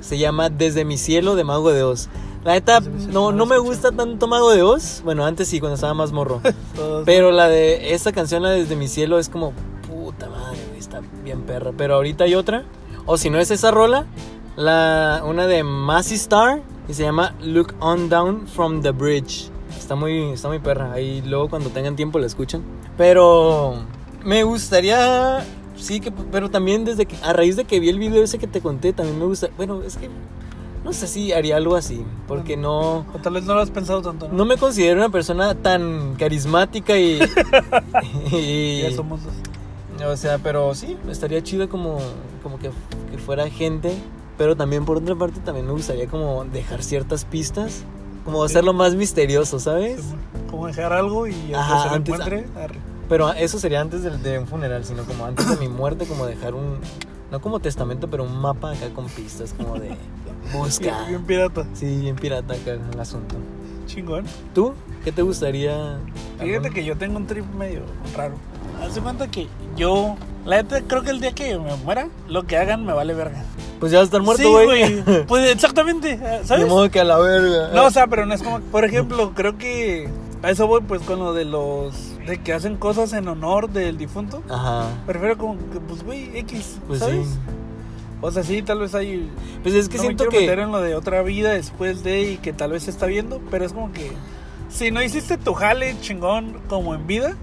[0.00, 2.08] Se llama Desde mi cielo de Mago de Oz.
[2.44, 5.02] La neta, no, no me gusta tanto Mago de Oz.
[5.04, 6.40] Bueno, antes sí, cuando estaba más morro.
[7.04, 9.52] Pero la de esta canción, la de Desde mi cielo, es como,
[9.86, 11.72] puta madre, está bien perra.
[11.76, 12.64] Pero ahorita hay otra.
[13.06, 14.06] O si no es esa rola,
[14.56, 19.50] la, una de Massey Star, y se llama Look On Down From the Bridge.
[19.76, 20.92] Está muy, está muy perra.
[20.92, 22.62] Ahí luego cuando tengan tiempo la escuchan.
[22.96, 23.74] Pero
[24.24, 25.44] me gustaría,
[25.82, 28.46] sí, que, pero también desde que, a raíz de que vi el video ese que
[28.46, 30.08] te conté, también me gusta, bueno, es que
[30.84, 33.06] no sé si haría algo así, porque no...
[33.14, 34.34] O tal vez no lo has pensado tanto, ¿no?
[34.34, 37.20] No me considero una persona tan carismática y.
[38.32, 39.32] y- Ya somos dos.
[40.04, 41.98] O sea, pero sí, estaría chido como,
[42.42, 42.70] como que,
[43.10, 43.94] que fuera gente.
[44.38, 47.84] Pero también por otra parte también me gustaría como dejar ciertas pistas
[48.24, 50.00] como hacerlo más misterioso, ¿sabes?
[50.50, 52.78] Como dejar algo y Ajá, se lo antes- encuentre, arre.
[53.12, 56.24] Pero eso sería antes del- de, un funeral, sino como antes de mi muerte, como
[56.24, 56.78] dejar un,
[57.30, 59.90] no como testamento, pero un mapa acá con pistas, como de
[60.54, 60.84] busca.
[60.86, 61.66] Bien, bien pirata.
[61.74, 63.34] Sí, bien pirata acá el asunto.
[63.86, 64.24] Chingón.
[64.54, 64.72] ¿Tú?
[65.04, 65.98] ¿Qué te gustaría?
[66.38, 67.82] Fíjate algún- que yo tengo un trip medio
[68.16, 68.32] raro.
[68.82, 69.46] Haz de cuenta que
[69.76, 73.12] yo, la neta, creo que el día que me muera, lo que hagan me vale
[73.12, 73.44] verga.
[73.78, 75.24] Pues ya vas a estar muerto, Sí, güey.
[75.26, 76.66] Pues exactamente, De ¿sabes?
[76.66, 77.68] modo que a la verga.
[77.74, 80.08] No, o sea, pero no es como, por ejemplo, creo que
[80.42, 83.98] a eso voy pues con lo de los, de que hacen cosas en honor del
[83.98, 84.42] difunto.
[84.48, 84.86] Ajá.
[85.06, 87.26] Prefiero como que, pues, güey, X, Pues ¿sabes?
[87.26, 87.34] sí.
[88.20, 89.28] O sea, sí, tal vez hay...
[89.62, 90.46] Pues es que no me siento quiero que.
[90.46, 93.40] meter en lo de otra vida después de y que tal vez se está viendo,
[93.50, 94.12] pero es como que
[94.70, 97.34] si no hiciste tu jale chingón como en vida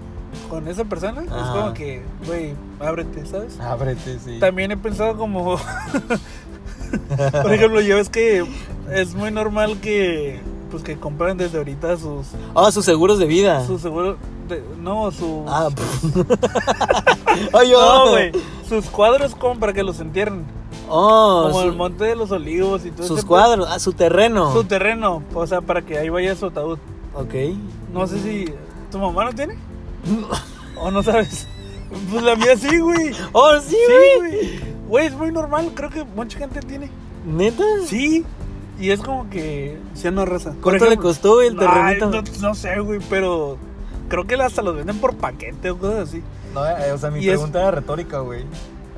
[0.48, 3.60] con esa persona, es como que, güey, ábrete, ¿sabes?
[3.60, 4.38] Ábrete, sí.
[4.40, 5.58] También he pensado como,
[7.42, 8.44] por ejemplo, yo es que
[8.92, 10.40] es muy normal que,
[10.70, 13.66] pues que compren desde ahorita sus, Ah, sus seguros de vida.
[13.66, 14.16] sus seguros,
[14.50, 16.04] de- no, su, Ah, pff.
[17.54, 17.80] Ay, yo.
[17.80, 18.32] no, güey,
[18.68, 20.44] sus cuadros como para que los entierren,
[20.88, 24.52] Oh, como su- el Monte de los Olivos y todo sus cuadros, ah, su terreno.
[24.52, 26.78] Su terreno, o sea, para que ahí vaya su ataúd.
[27.14, 27.34] Ok.
[27.92, 28.52] No sé si.
[28.90, 29.56] ¿Tu mamá no tiene?
[30.76, 31.46] ¿O no sabes?
[32.10, 33.12] Pues la mía sí, güey.
[33.32, 33.76] Oh, sí,
[34.18, 34.18] güey.
[34.18, 34.60] güey.
[34.88, 35.70] Güey, es muy normal.
[35.74, 36.90] Creo que mucha gente tiene.
[37.26, 37.64] ¿Neta?
[37.86, 38.24] Sí.
[38.78, 39.78] Y es como que.
[39.94, 40.50] Si no raza.
[40.52, 42.10] Por ¿Cuánto le costó güey, el Ay, terrenito?
[42.40, 43.58] no, no sé, güey, pero.
[44.10, 46.22] Creo que hasta los venden por paquete o cosas así.
[46.52, 48.44] No, eh, o sea, mi Y es- pregunta era retórica, güey.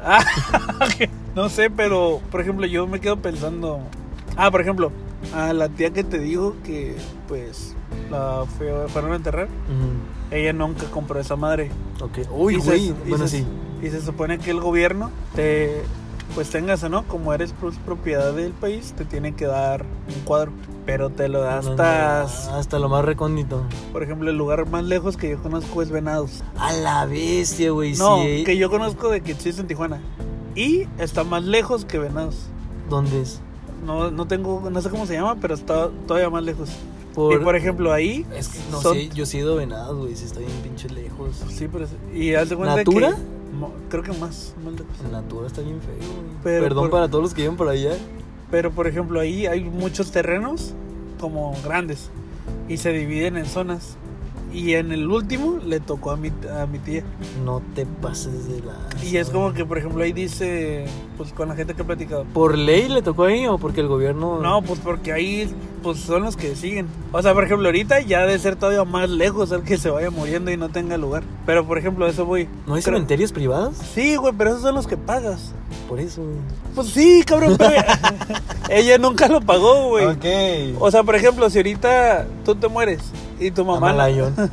[0.03, 0.18] Ah,
[1.37, 2.20] no sé, pero.
[2.33, 3.81] Por ejemplo, yo me quedo pensando.
[4.37, 4.90] Ah, por ejemplo,
[5.35, 6.96] a la tía que te digo que,
[7.29, 7.77] pues.
[8.11, 9.48] La fue- fueron a enterrar.
[10.31, 11.70] Ella nunca compró esa madre.
[12.01, 12.18] Ok.
[12.33, 12.92] Uy, güey.
[13.07, 13.46] Bueno, se- sí.
[13.83, 15.83] Y se supone que el gobierno te
[16.35, 17.03] pues tengas, ¿no?
[17.07, 17.53] Como eres
[17.85, 20.51] propiedad del país, te tiene que dar un cuadro,
[20.86, 23.62] pero te lo da hasta, Hasta lo más recóndito.
[23.92, 26.42] por ejemplo, el lugar más lejos que yo conozco es Venados.
[26.58, 27.94] A la bestia, güey.
[27.94, 28.44] No, sí.
[28.44, 30.00] que yo conozco de que existe en Tijuana.
[30.54, 32.36] Y está más lejos que Venados.
[32.90, 33.40] ¿Dónde es?
[33.86, 36.70] No, no tengo, no sé cómo se llama, pero está todavía más lejos.
[37.14, 37.34] Por...
[37.40, 38.24] Y por ejemplo, ahí.
[38.34, 40.14] Es que no son- sé, yo sí he ido a venados, güey.
[40.16, 41.42] Sí está bien pinche lejos.
[41.50, 41.86] Sí, pero.
[42.14, 43.10] Y haz de cuenta ¿Natura?
[43.10, 43.66] que.
[43.90, 44.86] creo que más, más lejos.
[45.10, 46.60] Natura está bien feo, güey.
[46.60, 47.92] Perdón por- para todos los que viven por allá.
[48.52, 50.74] Pero por ejemplo ahí hay muchos terrenos
[51.18, 52.10] como grandes
[52.68, 53.96] y se dividen en zonas.
[54.52, 57.02] Y en el último le tocó a mi, a mi tía.
[57.42, 58.76] No te pases de la.
[59.02, 60.84] Y es como que por ejemplo ahí dice,
[61.16, 62.24] pues con la gente que he platicado.
[62.34, 64.42] ¿Por ley le tocó ahí o porque el gobierno.?
[64.42, 65.50] No, pues porque ahí
[65.82, 66.86] pues son los que siguen.
[67.12, 70.10] O sea, por ejemplo, ahorita ya debe ser todavía más lejos el que se vaya
[70.10, 71.22] muriendo y no tenga lugar.
[71.44, 72.48] Pero por ejemplo, eso voy.
[72.66, 73.76] ¿No hay Creo- cementerios privados?
[73.94, 75.52] Sí, güey, pero esos son los que pagas.
[75.88, 76.36] Por eso, güey.
[76.74, 77.82] Pues sí, cabrón, pero
[78.70, 80.06] ella nunca lo pagó, güey.
[80.06, 80.24] Ok.
[80.80, 83.00] O sea, por ejemplo, si ahorita tú te mueres
[83.40, 84.08] y tu mamá.
[84.08, 84.34] Lion.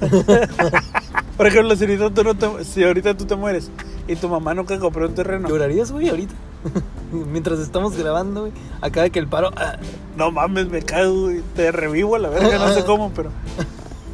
[1.37, 3.71] Por ejemplo, si ahorita, tú no te- si ahorita tú te mueres
[4.09, 5.47] y tu mamá nunca compró un terreno.
[5.47, 6.33] ¿Llorarías, güey, ahorita?
[7.12, 8.52] Mientras estamos grabando, güey.
[8.82, 9.52] Acá de que el paro.
[9.56, 9.78] ah,
[10.17, 11.41] No mames, me cago, güey.
[11.56, 13.32] Te revivo a la verga, no sé cómo, pero.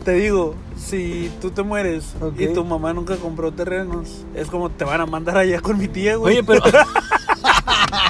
[0.04, 4.86] Te digo, si tú te mueres y tu mamá nunca compró terrenos, es como te
[4.86, 6.36] van a mandar allá con mi tía, güey.
[6.38, 6.62] Oye, pero.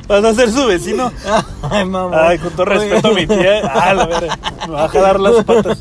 [0.08, 1.12] Vas a ser su vecino.
[1.64, 2.28] Ay, mamá.
[2.28, 3.62] Ay, con todo respeto a mi tía.
[3.74, 4.38] Ah, la verga.
[4.68, 5.80] Me va a jalar las patas.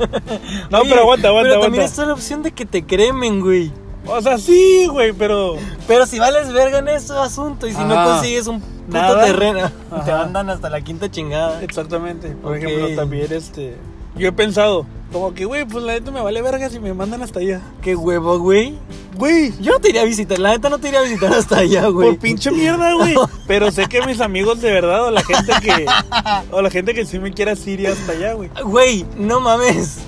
[0.70, 1.84] No, Oye, pero aguanta, aguanta, Pero también aguanta.
[1.84, 3.70] está la opción de que te cremen, güey.
[4.06, 5.56] O sea, sí, güey, pero.
[5.86, 9.24] Pero si vales verga en ese asunto y si no consigues un puto Nada.
[9.24, 9.70] terreno,
[10.04, 11.62] te mandan hasta la quinta chingada.
[11.62, 12.28] Exactamente.
[12.30, 13.76] Por ejemplo, también este.
[14.16, 17.22] Yo he pensado, como que, güey, pues la neta me vale verga si me mandan
[17.22, 17.62] hasta allá.
[17.82, 18.78] Qué huevo, güey.
[19.16, 21.58] Güey, Yo no te iría a visitar, la neta no te iría a visitar hasta
[21.58, 22.10] allá, güey.
[22.10, 23.14] por pinche mierda, güey.
[23.48, 25.86] Pero sé que mis amigos de verdad, o la gente que.
[26.52, 28.50] O la gente que sí me quiera sí iría hasta allá, güey.
[28.62, 29.98] Güey, no mames.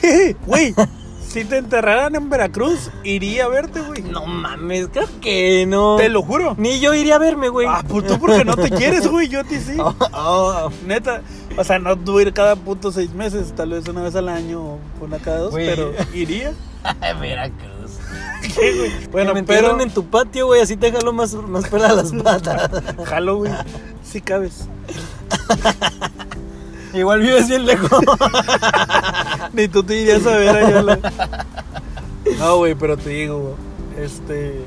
[0.00, 0.36] ¿Qué?
[0.46, 0.72] Güey,
[1.28, 4.02] si te enterraran en Veracruz, iría a verte, güey.
[4.02, 5.96] No mames, creo que no.
[5.96, 6.54] Te lo juro.
[6.58, 7.66] Ni yo iría a verme, güey.
[7.68, 9.28] Ah, pues tú porque no te quieres, güey.
[9.28, 9.76] Yo a ti sí.
[9.78, 10.70] Oh, oh.
[10.86, 11.22] Neta,
[11.56, 14.62] o sea, no tú ir cada puto seis meses, tal vez una vez al año
[14.62, 15.66] o una cada dos, Güey.
[15.66, 16.52] pero iría.
[17.20, 17.92] Veracruz.
[18.54, 18.92] ¿Qué, güey?
[19.10, 22.70] Bueno, me pero en tu patio, güey, así te jalo más, más pela las patas.
[23.06, 23.54] Halloween,
[24.04, 24.68] sí cabes.
[26.96, 27.90] Igual vives bien lejos.
[29.52, 30.82] Ni tú te irías a ver allá.
[30.82, 31.46] la-
[32.38, 33.56] No, güey, pero te digo,
[33.98, 34.60] este,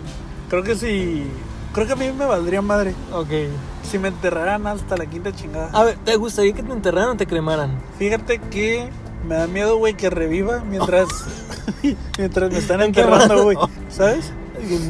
[0.50, 1.26] creo que sí,
[1.74, 3.28] creo que a mí me valdría madre ok.
[3.90, 5.70] si me enterraran hasta la quinta chingada.
[5.74, 7.80] A ver, ¿te gustaría que te enterraran o te cremaran?
[7.98, 8.90] Fíjate que
[9.28, 11.08] me da miedo, güey, que reviva mientras,
[12.18, 13.58] mientras me están enterrando, güey,
[13.90, 14.32] ¿sabes?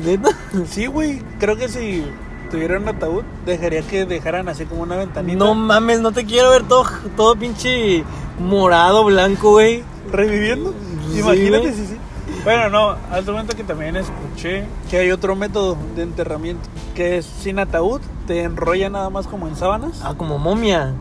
[0.05, 0.29] ¿Neta?
[0.69, 2.03] Sí, güey, creo que si
[2.49, 5.37] tuviera un ataúd, dejaría que dejaran así como una ventanita.
[5.37, 6.85] No mames, no te quiero ver todo,
[7.15, 8.03] todo pinche
[8.39, 9.83] morado, blanco, güey.
[10.11, 10.73] ¿Reviviendo?
[11.11, 11.73] Sí, Imagínate güey.
[11.73, 11.97] si sí.
[12.43, 17.25] Bueno, no, al momento que también escuché que hay otro método de enterramiento, que es
[17.25, 20.01] sin ataúd, te enrolla nada más como en sábanas.
[20.03, 20.93] Ah, como momia.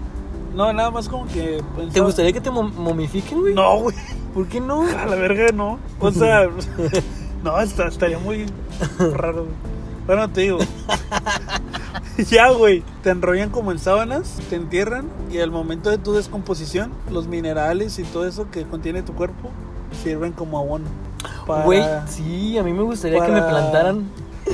[0.55, 1.63] No, nada más como que...
[1.93, 3.55] ¿Te gustaría que te mom- momifiquen, güey?
[3.55, 3.95] No, güey.
[4.35, 4.83] ¿Por qué no?
[4.83, 5.79] A la verga, no.
[6.01, 6.49] O sea,
[7.45, 8.47] no, está- estaría muy
[8.99, 9.45] raro.
[9.45, 9.78] güey.
[10.09, 10.59] Bueno, te digo.
[12.31, 12.83] ya, güey.
[13.03, 17.99] Te enrollan como en sábanas, te entierran y al momento de tu descomposición, los minerales
[17.99, 19.51] y todo eso que contiene tu cuerpo
[20.03, 20.87] sirven como abono.
[21.63, 24.07] Güey, sí, a mí me gustaría que me plantaran.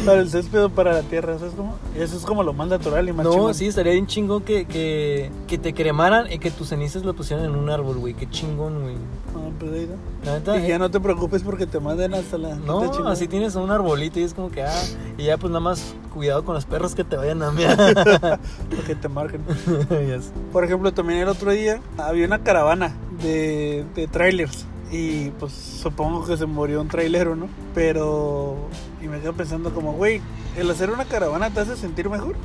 [0.04, 1.76] Para el césped o para la tierra, ¿sabes cómo?
[1.96, 3.54] Eso es como lo más natural y más No, chingón.
[3.54, 7.44] sí, estaría bien chingón que, que, que te cremaran y que tus cenizas lo pusieran
[7.44, 8.14] en un árbol, güey.
[8.14, 8.94] Qué chingón, güey.
[9.34, 9.96] No, pues ahí no.
[10.30, 12.54] La neta, Y ya eh, no te preocupes porque te manden hasta la.
[12.56, 13.08] No, chingón.
[13.12, 14.82] así tienes un arbolito y es como que, ah,
[15.18, 17.76] y ya pues nada más cuidado con los perros que te vayan a mear.
[18.74, 19.40] Porque te marquen.
[20.52, 24.64] Por ejemplo, también el otro día había una caravana de, de trailers.
[24.94, 27.48] Y pues supongo que se murió un trailero, ¿no?
[27.74, 28.54] Pero.
[29.02, 30.20] Y me quedo pensando, como, güey,
[30.56, 32.36] el hacer una caravana te hace sentir mejor.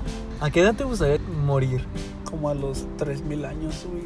[0.42, 1.86] ¿A qué edad te gustaría morir?
[2.28, 4.02] Como a los 3000 años, güey.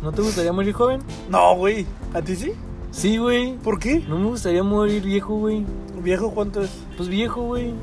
[0.00, 1.00] ¿No te gustaría morir joven?
[1.28, 1.86] No, güey.
[2.14, 2.52] ¿A ti sí?
[2.92, 3.56] Sí, güey.
[3.56, 3.98] ¿Por qué?
[4.08, 5.66] No me gustaría morir viejo, güey.
[6.00, 6.70] ¿Viejo cuánto es?
[6.96, 7.74] Pues viejo, güey.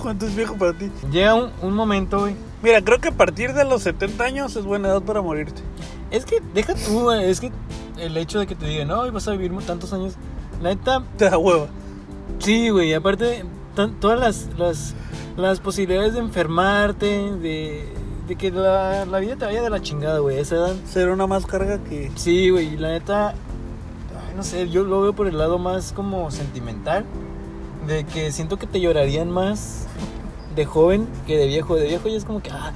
[0.00, 0.88] ¿Cuánto es viejo para ti?
[1.10, 2.36] Llega un, un momento, güey.
[2.64, 5.60] Mira, creo que a partir de los 70 años es buena edad para morirte.
[6.10, 7.10] Es que, deja tú.
[7.10, 7.52] Es que
[7.98, 10.14] el hecho de que te digan, no, vas a vivir tantos años.
[10.62, 11.66] La neta, Te da hueva.
[12.38, 12.94] sí, güey.
[12.94, 13.44] Aparte,
[14.00, 14.94] todas las, las,
[15.36, 17.92] las posibilidades de enfermarte, de,
[18.26, 20.38] de que la, la vida te vaya de la chingada, güey.
[20.38, 20.74] Esa edad.
[20.86, 22.10] Ser una más carga que.
[22.16, 22.72] Sí, güey.
[22.72, 23.34] y La neta,
[24.34, 27.04] no sé, yo lo veo por el lado más como sentimental.
[27.86, 29.86] De que siento que te llorarían más
[30.54, 31.76] de joven que de viejo.
[31.76, 32.72] De viejo ya es como que, ah,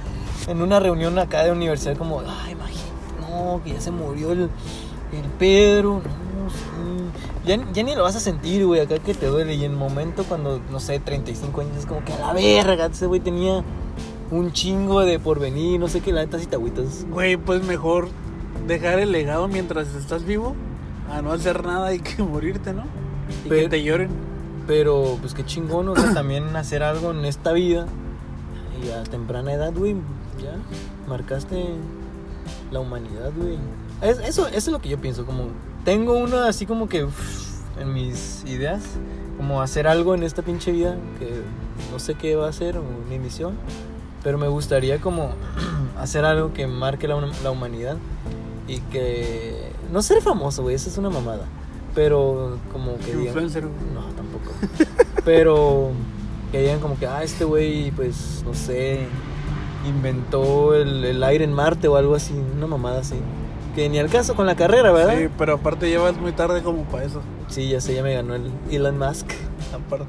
[0.47, 2.89] en una reunión acá de universidad, como, ay, imagínate,
[3.21, 5.95] no, que ya se murió el, el Pedro.
[5.95, 7.45] No, sí.
[7.45, 9.55] Ya, ya ni lo vas a sentir, güey, acá que te duele.
[9.55, 12.87] Y en el momento cuando, no sé, 35 años, es como que a la verga,
[12.87, 13.63] ese güey tenía
[14.31, 17.05] un chingo de porvenir, no sé qué, la neta, si te agüitas.
[17.09, 18.09] Güey, pues mejor
[18.67, 20.55] dejar el legado mientras estás vivo.
[21.09, 22.83] A no hacer nada y que morirte, ¿no?
[23.45, 24.28] Y que te lloren.
[24.69, 27.87] Pero, pues qué chingón, o sea, también hacer algo en esta vida.
[28.85, 29.95] Y a temprana edad, güey,
[30.41, 30.53] ya
[31.07, 31.65] marcaste
[32.71, 33.57] la humanidad, güey.
[34.01, 35.45] Es- eso, eso es lo que yo pienso, como
[35.83, 38.83] tengo una así como que uf, en mis ideas,
[39.37, 41.41] como hacer algo en esta pinche vida que
[41.91, 43.55] no sé qué va a ser o mi misión,
[44.23, 45.31] pero me gustaría como
[45.99, 47.97] hacer algo que marque la, la humanidad
[48.67, 51.45] y que no ser famoso, güey, eso es una mamada.
[51.95, 53.73] Pero como que digan, Influencer, güey.
[53.95, 54.28] no, tampoco.
[55.25, 55.91] Pero
[56.51, 59.01] que digan como que, ah, este güey, pues, no sé,
[59.87, 63.15] inventó el, el aire en Marte o algo así, una mamada así.
[63.75, 65.15] Que ni al caso con la carrera, ¿verdad?
[65.17, 67.21] Sí, pero aparte llevas muy tarde como para eso.
[67.47, 69.31] Sí, ya sé, ya me ganó el Elon Musk.
[69.73, 70.07] Aparte.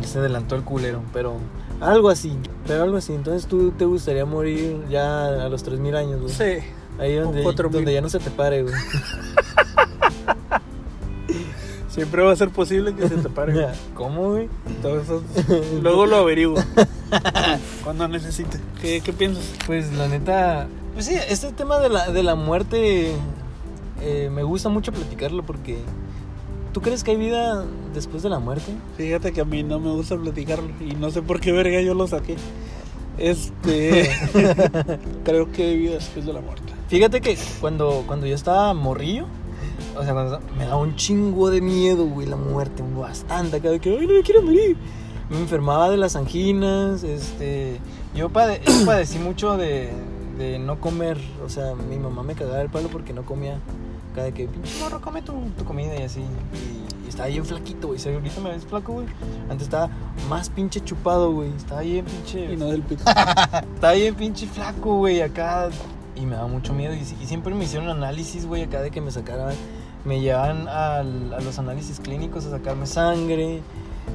[0.00, 1.36] Él se adelantó el culero, pero
[1.80, 3.14] algo así, pero algo así.
[3.14, 6.32] Entonces tú te gustaría morir ya a los 3000 años, güey.
[6.32, 6.66] Sí.
[6.98, 7.72] Ahí donde, 4000.
[7.72, 8.74] donde ya no se te pare, güey.
[11.96, 13.68] Siempre va a ser posible que se te pare.
[13.94, 14.48] ¿Cómo, güey?
[14.82, 15.22] Todo eso-
[15.82, 16.56] Luego lo averiguo.
[17.84, 18.60] Cuando necesite.
[18.80, 19.50] ¿Qué, qué piensas?
[19.66, 23.12] Pues la neta, pues sí, este tema de la, de la muerte
[24.02, 25.78] eh, me gusta mucho platicarlo porque
[26.74, 28.72] ¿tú crees que hay vida después de la muerte?
[28.98, 31.94] Fíjate que a mí no me gusta platicarlo y no sé por qué verga yo
[31.94, 32.36] lo saqué.
[33.16, 34.10] Este.
[35.24, 36.74] creo que hay vida después de la muerte.
[36.88, 39.24] Fíjate que cuando, cuando yo estaba morrillo,
[39.96, 43.90] o sea, cuando me daba un chingo de miedo, güey, la muerte, bastante, cada que,
[43.98, 44.76] ay, no me quiero morir.
[45.30, 47.80] Me enfermaba de las anginas, este,
[48.14, 49.90] yo, pade- yo padecí mucho de,
[50.38, 53.58] de no comer, o sea, mi mamá me cagaba el palo porque no comía,
[54.14, 57.88] cada que, pinche morro, come tu, tu comida y así, y, y estaba bien flaquito,
[57.88, 59.06] güey, ahorita me ves flaco, güey,
[59.50, 59.90] antes estaba
[60.30, 62.52] más pinche chupado, güey, estaba bien pinche...
[62.52, 63.02] Y no del pito.
[63.74, 65.68] Estaba bien pinche flaco, güey, acá.
[66.16, 66.94] Y me daba mucho miedo.
[66.94, 69.54] Y, siempre me hicieron análisis, güey, acá de que me sacaran.
[70.04, 73.62] Me llevaban a los análisis clínicos a sacarme sangre.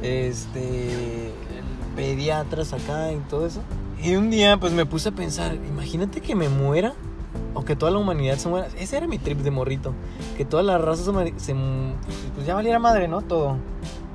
[0.01, 1.31] Este.
[1.95, 3.61] Pediatras acá y todo eso.
[4.01, 6.93] Y un día, pues me puse a pensar: imagínate que me muera.
[7.53, 8.67] O que toda la humanidad se muera.
[8.77, 9.93] Ese era mi trip de morrito.
[10.37, 11.55] Que toda la raza se, se
[12.35, 13.21] Pues ya valiera madre, ¿no?
[13.21, 13.57] Todo.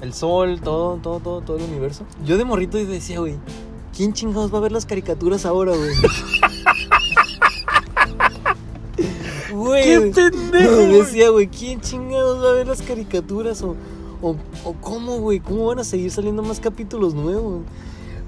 [0.00, 2.04] El sol, todo, todo, todo, todo el universo.
[2.24, 3.36] Yo de morrito decía, güey.
[3.94, 5.90] ¿Quién chingados va a ver las caricaturas ahora, güey?
[9.66, 9.84] Güey.
[9.84, 13.62] ¡Qué pendejo, No, decía, güey, ¿quién chingados va a ver las caricaturas?
[13.62, 13.76] O,
[14.22, 17.62] o, o cómo, güey, ¿cómo van a seguir saliendo más capítulos nuevos?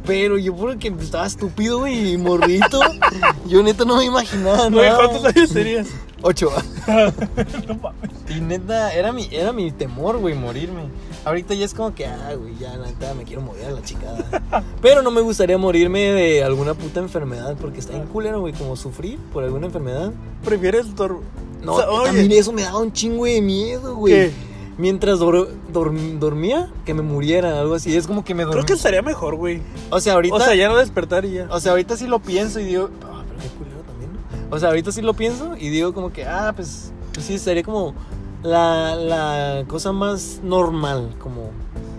[0.06, 2.80] Pero yo porque estaba estúpido, güey, y morrito.
[3.46, 4.96] yo neta no me imaginaba Güey, nada.
[4.96, 5.88] ¿cuántos años tenías?
[6.22, 6.50] Ocho.
[6.86, 8.10] no mames.
[8.34, 10.82] Y neta, era mi, era mi temor, güey, morirme.
[11.24, 13.82] Ahorita ya es como que, ah, güey, ya la neta me quiero morir a la
[13.82, 14.42] chicada.
[14.82, 18.76] Pero no me gustaría morirme de alguna puta enfermedad, porque está en culero, güey, como
[18.76, 20.12] sufrir por alguna enfermedad.
[20.44, 21.22] ¿Prefieres dormir?
[21.62, 24.14] No, a mí eso me daba un chingo de miedo, güey.
[24.14, 24.30] ¿Qué?
[24.78, 27.96] Mientras dor- dorm- dormía, que me muriera, algo así.
[27.96, 28.62] Es como que me dormía.
[28.62, 29.60] Creo que estaría mejor, güey.
[29.90, 30.36] O sea, ahorita.
[30.36, 31.48] O sea, ya no despertar y ya.
[31.50, 34.54] O sea, ahorita sí lo pienso y digo, ah, pero qué culero también, ¿no?
[34.56, 37.64] O sea, ahorita sí lo pienso y digo como que, ah, pues, pues sí, sería
[37.64, 37.92] como
[38.42, 41.50] la, la cosa más normal, como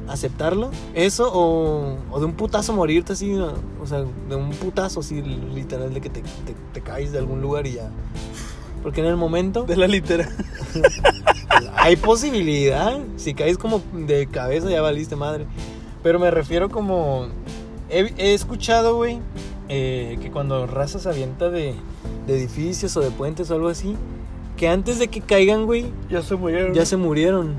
[0.08, 0.72] aceptarlo.
[0.94, 3.54] Eso o, o de un putazo morirte así, ¿no?
[3.82, 7.42] o sea, de un putazo así, literal, de que te, te, te caes de algún
[7.42, 7.90] lugar y ya.
[8.82, 10.30] Porque en el momento De la litera.
[11.76, 13.00] hay posibilidad.
[13.18, 15.46] Si caes como de cabeza ya valiste madre.
[16.02, 17.28] Pero me refiero como...
[17.90, 19.20] He, he escuchado, güey,
[19.68, 21.74] eh, que cuando raza se avienta de,
[22.28, 23.96] de edificios o de puentes o algo así,
[24.60, 26.74] que antes de que caigan, güey, Ya se murieron.
[26.74, 27.54] ya se murieron.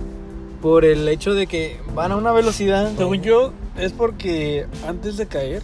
[0.60, 2.92] Por el hecho de que van a una velocidad...
[2.98, 5.62] Según yo, es porque antes de caer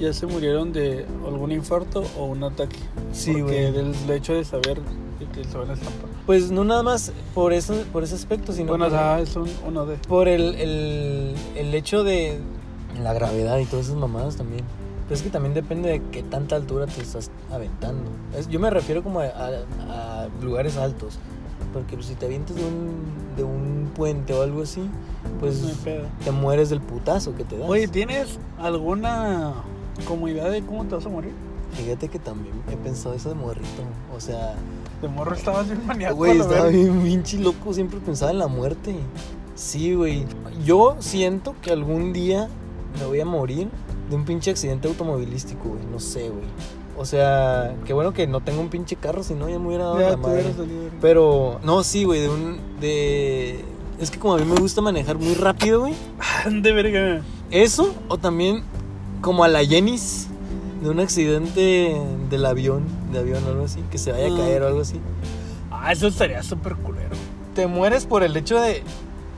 [0.00, 2.76] ya se murieron de algún infarto o un ataque.
[3.12, 3.70] Sí, güey.
[3.70, 4.80] del hecho de saber
[5.32, 6.10] que se van a estampar.
[6.26, 9.48] Pues no nada más por, eso, por ese aspecto, sino Bueno, por, ah, es un,
[9.66, 9.96] uno de.
[10.08, 12.38] por el, el, el hecho de
[13.00, 14.64] la gravedad y todas esas mamadas también.
[15.06, 18.10] Pero es que también depende de qué tanta altura te estás aventando.
[18.36, 21.18] Es- yo me refiero como a, a- a lugares altos.
[21.72, 23.04] Porque pues, si te avientas de un,
[23.36, 24.88] de un puente o algo así,
[25.40, 25.62] pues
[26.24, 27.68] te mueres del putazo que te das.
[27.68, 29.52] Oye, ¿tienes alguna
[30.08, 31.32] como idea de cómo te vas a morir?
[31.72, 33.82] Fíjate que también he pensado eso de morrito.
[34.16, 34.54] O sea,
[35.02, 36.16] De morro estabas bien maníaco.
[36.16, 38.94] Güey, estaba bien pinche loco, siempre pensaba en la muerte.
[39.54, 40.24] Sí, güey.
[40.64, 42.48] Yo siento que algún día
[42.98, 43.68] me voy a morir
[44.10, 45.82] de un pinche accidente automovilístico, güey.
[45.90, 46.44] No sé, güey.
[46.98, 49.84] O sea, qué bueno que no tengo un pinche carro, si no ya me hubiera
[49.84, 50.44] dado Ya la madre.
[50.56, 50.90] salido.
[51.00, 52.58] Pero, no, sí, güey, de un.
[52.80, 53.64] de.
[54.00, 55.94] Es que como a mí me gusta manejar muy rápido, güey.
[56.50, 57.22] De verga.
[57.50, 58.62] Eso, o también
[59.20, 60.28] como a la Jenis,
[60.82, 61.96] de un accidente
[62.30, 64.36] del avión, de avión o algo así, que se vaya a Ah.
[64.36, 65.00] caer o algo así.
[65.70, 67.16] Ah, eso estaría súper culero.
[67.54, 68.82] te mueres por el hecho de.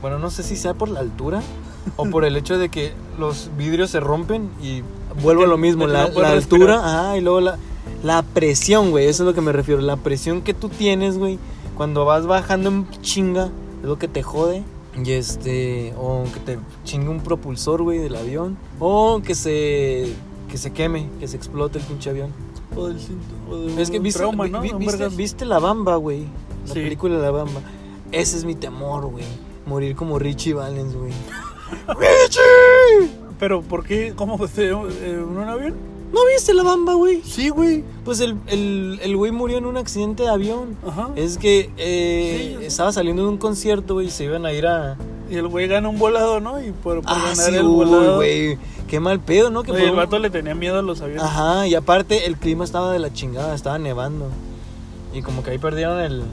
[0.01, 1.41] Bueno, no sé si sea por la altura
[1.95, 4.83] o por el hecho de que los vidrios se rompen y
[5.21, 5.87] vuelvo a lo mismo.
[5.87, 7.57] La, no la altura, ajá, y luego la,
[8.03, 9.07] la presión, güey.
[9.07, 9.81] Eso es lo que me refiero.
[9.81, 11.39] La presión que tú tienes, güey,
[11.75, 13.45] cuando vas bajando en chinga,
[13.81, 14.63] es lo que te jode.
[15.03, 18.57] Y este, o que te chingue un propulsor, güey, del avión.
[18.79, 20.13] O que se,
[20.49, 22.31] que se queme, que se explote el pinche avión.
[22.75, 23.23] O del cinto.
[23.49, 24.61] O de Es que viste, trauma, vi- ¿no?
[24.61, 26.25] vi- viste, viste La Bamba, güey.
[26.67, 26.81] La Sí.
[26.81, 27.61] película La Bamba.
[28.11, 29.23] Ese es mi temor, güey.
[29.65, 31.11] Morir como Richie Valens, güey.
[31.87, 33.11] ¡Richie!
[33.39, 34.13] Pero, ¿por qué?
[34.15, 34.47] ¿Cómo fue?
[34.67, 34.75] ¿En
[35.23, 35.75] un avión?
[36.11, 37.21] ¿No viste La Bamba, güey?
[37.23, 37.83] Sí, güey.
[38.03, 40.75] Pues el, el, el güey murió en un accidente de avión.
[40.85, 41.09] Ajá.
[41.15, 44.65] Es que eh, Sí, estaba saliendo de un concierto, güey, y se iban a ir
[44.65, 44.97] a...
[45.29, 46.59] Y el güey gana un volado, ¿no?
[46.61, 48.15] Y por, por Ah, ganar sí, el uy, volado.
[48.15, 48.57] güey.
[48.87, 49.61] Qué mal pedo, ¿no?
[49.61, 51.23] Que por el vato le tenía miedo a los aviones.
[51.23, 54.25] Ajá, y aparte el clima estaba de la chingada, estaba nevando.
[55.13, 56.23] Y como que ahí perdieron el...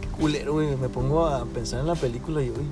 [0.00, 0.74] Qué culero, güey.
[0.76, 2.46] Me pongo a pensar en la película y...
[2.48, 2.66] uy, güey.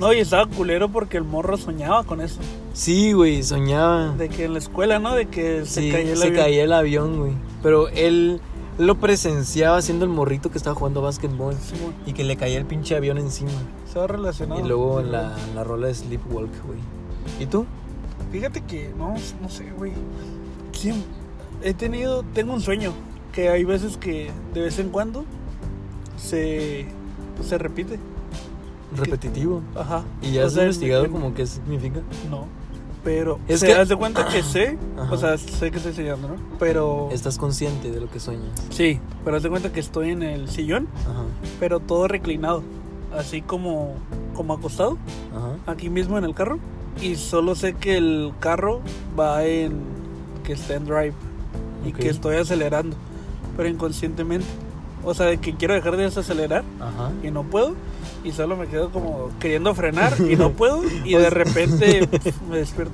[0.00, 2.40] No, y estaba culero porque el morro soñaba con eso.
[2.72, 4.14] Sí, güey, soñaba.
[4.16, 5.14] De que en la escuela, ¿no?
[5.14, 6.42] De que se Sí, caía el se avión.
[6.42, 7.32] caía el avión, güey.
[7.62, 8.40] Pero él
[8.78, 11.54] lo presenciaba siendo el morrito que estaba jugando básquetbol.
[11.54, 11.74] Sí.
[12.06, 13.50] Y que le caía el pinche avión encima.
[13.86, 14.60] Estaba relacionado.
[14.64, 16.78] Y luego en la, la rola de Sleepwalk, güey.
[17.38, 17.66] ¿Y tú?
[18.32, 19.92] Fíjate que, no, no sé, güey.
[20.72, 20.92] Sí,
[21.62, 22.92] he tenido, tengo un sueño.
[23.32, 25.24] Que hay veces que de vez en cuando
[26.16, 26.86] se,
[27.46, 27.98] se repite.
[28.96, 29.62] Repetitivo.
[29.76, 30.02] Ajá.
[30.22, 32.00] ¿Y ya has sea, investigado como qué significa?
[32.30, 32.46] No.
[33.02, 35.10] Pero Es se que- das de cuenta que sé, Ajá.
[35.12, 36.34] o sea, sé que estoy soñando, ¿no?
[36.58, 38.50] Pero Estás consciente de lo que sueñas.
[38.68, 41.22] sí, pero haz de cuenta que estoy en el sillón, Ajá,
[41.58, 42.62] pero todo reclinado,
[43.16, 43.94] así como
[44.34, 44.98] como acostado,
[45.34, 45.72] ajá.
[45.72, 46.58] aquí mismo en el carro,
[47.00, 48.80] y solo sé que el carro
[49.18, 49.72] va en
[50.44, 51.14] que está en drive
[51.86, 52.96] y que estoy acelerando,
[53.56, 54.46] pero inconscientemente.
[55.04, 57.10] O sea, que quiero dejar de desacelerar Ajá.
[57.22, 57.74] y no puedo
[58.22, 62.58] y solo me quedo como queriendo frenar y no puedo y de repente pf, me
[62.58, 62.92] despierto.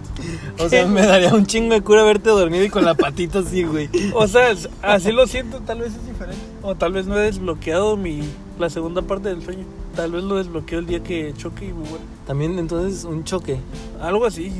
[0.59, 3.65] O sea, me daría un chingo de cura verte dormido y con la patita así,
[3.65, 3.89] güey.
[4.15, 6.41] O sea, así lo siento, tal vez es diferente.
[6.63, 8.23] O tal vez no he desbloqueado mi
[8.59, 9.65] la segunda parte del sueño.
[9.95, 12.05] Tal vez lo desbloqueo el día que choque y me muera.
[12.27, 13.59] También entonces un choque.
[14.01, 14.53] Algo así,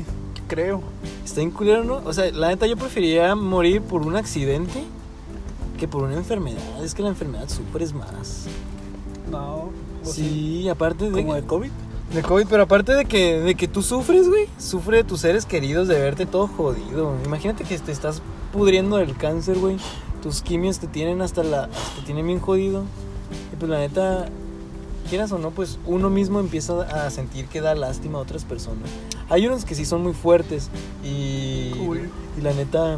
[0.47, 0.81] creo.
[1.23, 2.01] Está en culero, ¿no?
[2.05, 4.83] O sea, la neta yo preferiría morir por un accidente
[5.77, 6.83] que por una enfermedad.
[6.83, 8.45] Es que la enfermedad sufres más.
[9.31, 9.55] No.
[9.55, 9.71] o
[10.03, 11.11] Sí, aparte de...
[11.21, 11.71] Como de COVID.
[12.13, 15.45] De COVID, pero aparte de que, de que tú sufres, güey, sufre de tus seres
[15.45, 17.15] queridos de verte todo jodido.
[17.25, 18.21] Imagínate que te estás
[18.53, 19.77] pudriendo del cáncer, güey.
[20.23, 21.67] Tus quimios te tienen hasta la.
[21.67, 22.83] te tienen bien jodido.
[23.51, 24.29] Y pues la neta,
[25.09, 28.89] quieras o no, pues uno mismo empieza a sentir que da lástima a otras personas.
[29.29, 30.69] Hay unos que sí son muy fuertes
[31.03, 32.09] y, Cool.
[32.37, 32.97] y la neta,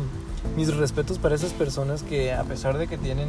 [0.55, 3.27] mis respetos para esas personas que a pesar de que tienen,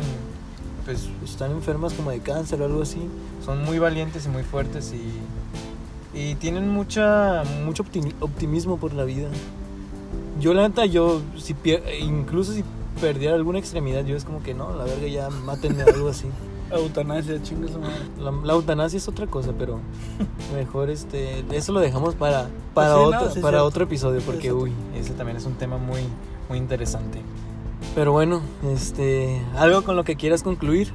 [0.84, 3.00] pues están enfermas como de cáncer o algo así,
[3.44, 9.04] son muy valientes y muy fuertes y, y tienen mucha, mucho optimi- optimismo por la
[9.04, 9.28] vida.
[10.40, 12.64] Yo la neta, yo, si pier- incluso si
[13.00, 16.26] perdiera alguna extremidad, yo es como que no, la verga ya mátenme algo así.
[16.70, 17.96] Eutanasia, chinga su madre.
[18.18, 19.80] La, la eutanasia es otra cosa, pero
[20.54, 24.52] mejor este eso lo dejamos para para Sí, no, otro sí, para otro episodio porque
[24.52, 26.00] uy, ese también es un tema muy
[26.51, 27.20] muy interesante.
[27.94, 28.42] Pero bueno,
[28.74, 30.92] este algo con lo que quieras concluir.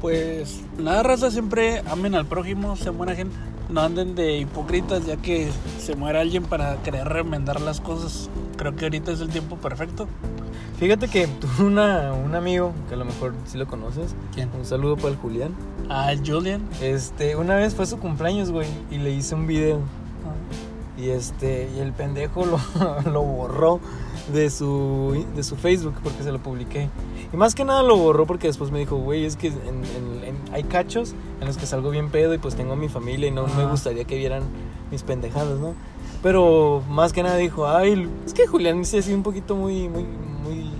[0.00, 3.36] Pues nada, raza, siempre amen al prójimo, sean buena gente.
[3.68, 5.48] No anden de hipócritas ya que
[5.78, 8.30] se muere alguien para querer remendar las cosas.
[8.56, 10.06] Creo que ahorita es el tiempo perfecto.
[10.78, 14.14] Fíjate que tuve una, un amigo que a lo mejor sí lo conoces.
[14.34, 14.50] ¿Quién?
[14.56, 15.52] Un saludo para el Julián.
[15.88, 16.62] Ah, Julian.
[16.80, 19.80] Este, una vez fue su cumpleaños, güey, y le hice un video.
[20.96, 22.60] Y este, y el pendejo lo,
[23.10, 23.80] lo borró
[24.32, 26.88] de su, de su Facebook porque se lo publiqué.
[27.32, 30.24] Y más que nada lo borró porque después me dijo, güey, es que en- en-
[30.24, 33.28] en- hay cachos en los que salgo bien pedo y pues tengo a mi familia
[33.28, 34.42] y no me gustaría que vieran
[34.90, 35.74] mis pendejadas, ¿no?
[36.22, 40.04] Pero más que nada dijo, ay, es que Julián sí así un poquito muy, muy,
[40.44, 40.70] muy,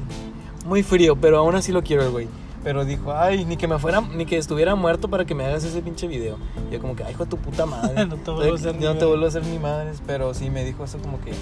[0.66, 2.28] muy frío, pero aún así lo quiero el güey.
[2.62, 5.64] Pero dijo, ay, ni que me fuera, ni que estuviera muerto para que me hagas
[5.64, 6.36] ese pinche video.
[6.70, 8.06] Y yo como que, ay, hijo de tu puta madre.
[8.92, 11.32] No te vuelvo a hacer ni madres, pero sí me dijo eso como que,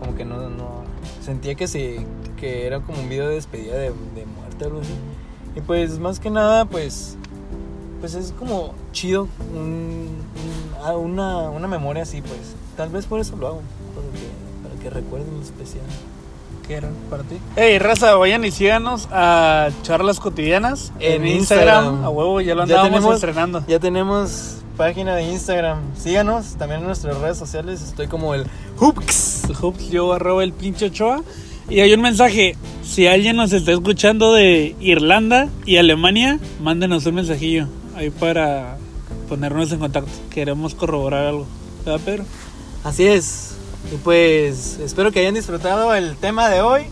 [0.00, 0.82] como que no, no,
[1.22, 2.04] sentía que se,
[2.36, 4.94] que era como un video de despedida de, de muerte o algo así.
[5.54, 7.16] Y pues más que nada, pues,
[8.00, 10.16] pues es como chido, un-
[10.84, 12.54] un- una, una memoria así, pues.
[12.76, 13.60] Tal vez por eso lo hago,
[13.94, 15.84] para que, para que recuerden lo especial.
[16.66, 17.36] ¿Qué era para ti?
[17.56, 21.84] Hey, raza, vayan y síganos a Charlas Cotidianas en, En Instagram.
[21.84, 22.04] Instagram.
[22.04, 23.64] A huevo, ya lo Ya andábamos tenemos- estrenando.
[23.66, 25.78] Ya tenemos página de Instagram.
[25.94, 27.82] Síganos también en nuestras redes sociales.
[27.82, 28.46] Estoy como el
[28.78, 29.42] Hoops.
[29.60, 31.22] Hoops, yo arroba el pinche Ochoa.
[31.68, 32.56] Y hay un mensaje.
[32.82, 38.78] Si alguien nos está escuchando de Irlanda y Alemania, mándenos un mensajillo ahí para
[39.28, 40.10] ponernos en contacto.
[40.30, 41.46] Queremos corroborar algo.
[41.84, 42.24] ¿Verdad, Pedro?
[42.82, 43.56] Así es.
[43.92, 46.84] Y pues espero que hayan disfrutado el tema de hoy.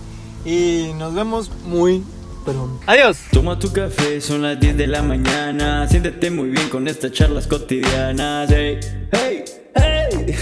[0.44, 2.04] Y nos vemos muy
[2.52, 2.80] pronto.
[2.86, 3.18] Adiós.
[3.32, 5.86] Toma tu café, son las 10 de la mañana.
[5.88, 8.50] Siéntete muy bien con estas charlas cotidianas.
[8.50, 8.80] Hey,
[9.12, 9.44] hey,
[9.74, 10.34] hey.